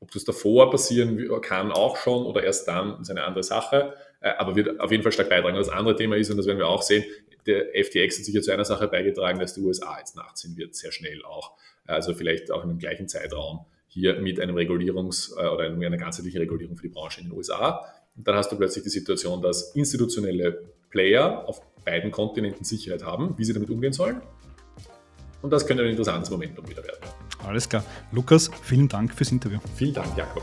ob 0.00 0.10
das 0.12 0.24
davor 0.24 0.70
passieren 0.70 1.28
kann, 1.40 1.72
auch 1.72 1.96
schon 1.96 2.24
oder 2.24 2.42
erst 2.42 2.68
dann, 2.68 3.00
ist 3.00 3.10
eine 3.10 3.24
andere 3.24 3.42
Sache, 3.42 3.94
äh, 4.20 4.30
aber 4.30 4.56
wird 4.56 4.80
auf 4.80 4.90
jeden 4.90 5.02
Fall 5.02 5.12
stark 5.12 5.28
beitragen. 5.28 5.56
Das 5.56 5.68
andere 5.68 5.96
Thema 5.96 6.16
ist, 6.16 6.30
und 6.30 6.36
das 6.36 6.46
werden 6.46 6.58
wir 6.58 6.68
auch 6.68 6.82
sehen, 6.82 7.04
der 7.46 7.68
FTX 7.72 8.18
hat 8.18 8.24
sicher 8.24 8.42
zu 8.42 8.52
einer 8.52 8.64
Sache 8.64 8.88
beigetragen, 8.88 9.38
dass 9.38 9.54
die 9.54 9.62
USA 9.62 9.98
jetzt 9.98 10.16
nachziehen 10.16 10.56
wird, 10.56 10.74
sehr 10.74 10.92
schnell 10.92 11.24
auch. 11.24 11.52
Also 11.86 12.14
vielleicht 12.14 12.50
auch 12.50 12.62
in 12.62 12.68
dem 12.68 12.78
gleichen 12.78 13.08
Zeitraum 13.08 13.64
hier 13.86 14.20
mit 14.20 14.38
einem 14.38 14.56
Regulierungs- 14.56 15.32
äh, 15.36 15.48
oder 15.48 15.64
einer 15.64 15.96
ganzheitlichen 15.96 16.40
Regulierung 16.40 16.76
für 16.76 16.82
die 16.82 16.92
Branche 16.92 17.20
in 17.20 17.28
den 17.28 17.36
USA. 17.36 17.84
Und 18.16 18.26
dann 18.26 18.36
hast 18.36 18.52
du 18.52 18.56
plötzlich 18.56 18.84
die 18.84 18.90
Situation, 18.90 19.40
dass 19.40 19.74
institutionelle 19.74 20.62
Player 20.90 21.48
auf 21.48 21.62
beiden 21.84 22.10
Kontinenten 22.10 22.64
Sicherheit 22.64 23.04
haben, 23.04 23.34
wie 23.38 23.44
sie 23.44 23.54
damit 23.54 23.70
umgehen 23.70 23.92
sollen. 23.92 24.20
Und 25.42 25.50
das 25.52 25.66
könnte 25.66 25.84
ein 25.84 25.90
interessantes 25.90 26.30
Momentum 26.30 26.68
wieder 26.68 26.82
werden. 26.82 26.98
Alles 27.46 27.68
klar. 27.68 27.84
Lukas, 28.12 28.50
vielen 28.62 28.88
Dank 28.88 29.14
fürs 29.14 29.30
Interview. 29.30 29.58
Vielen 29.76 29.94
Dank, 29.94 30.16
Jakob. 30.16 30.42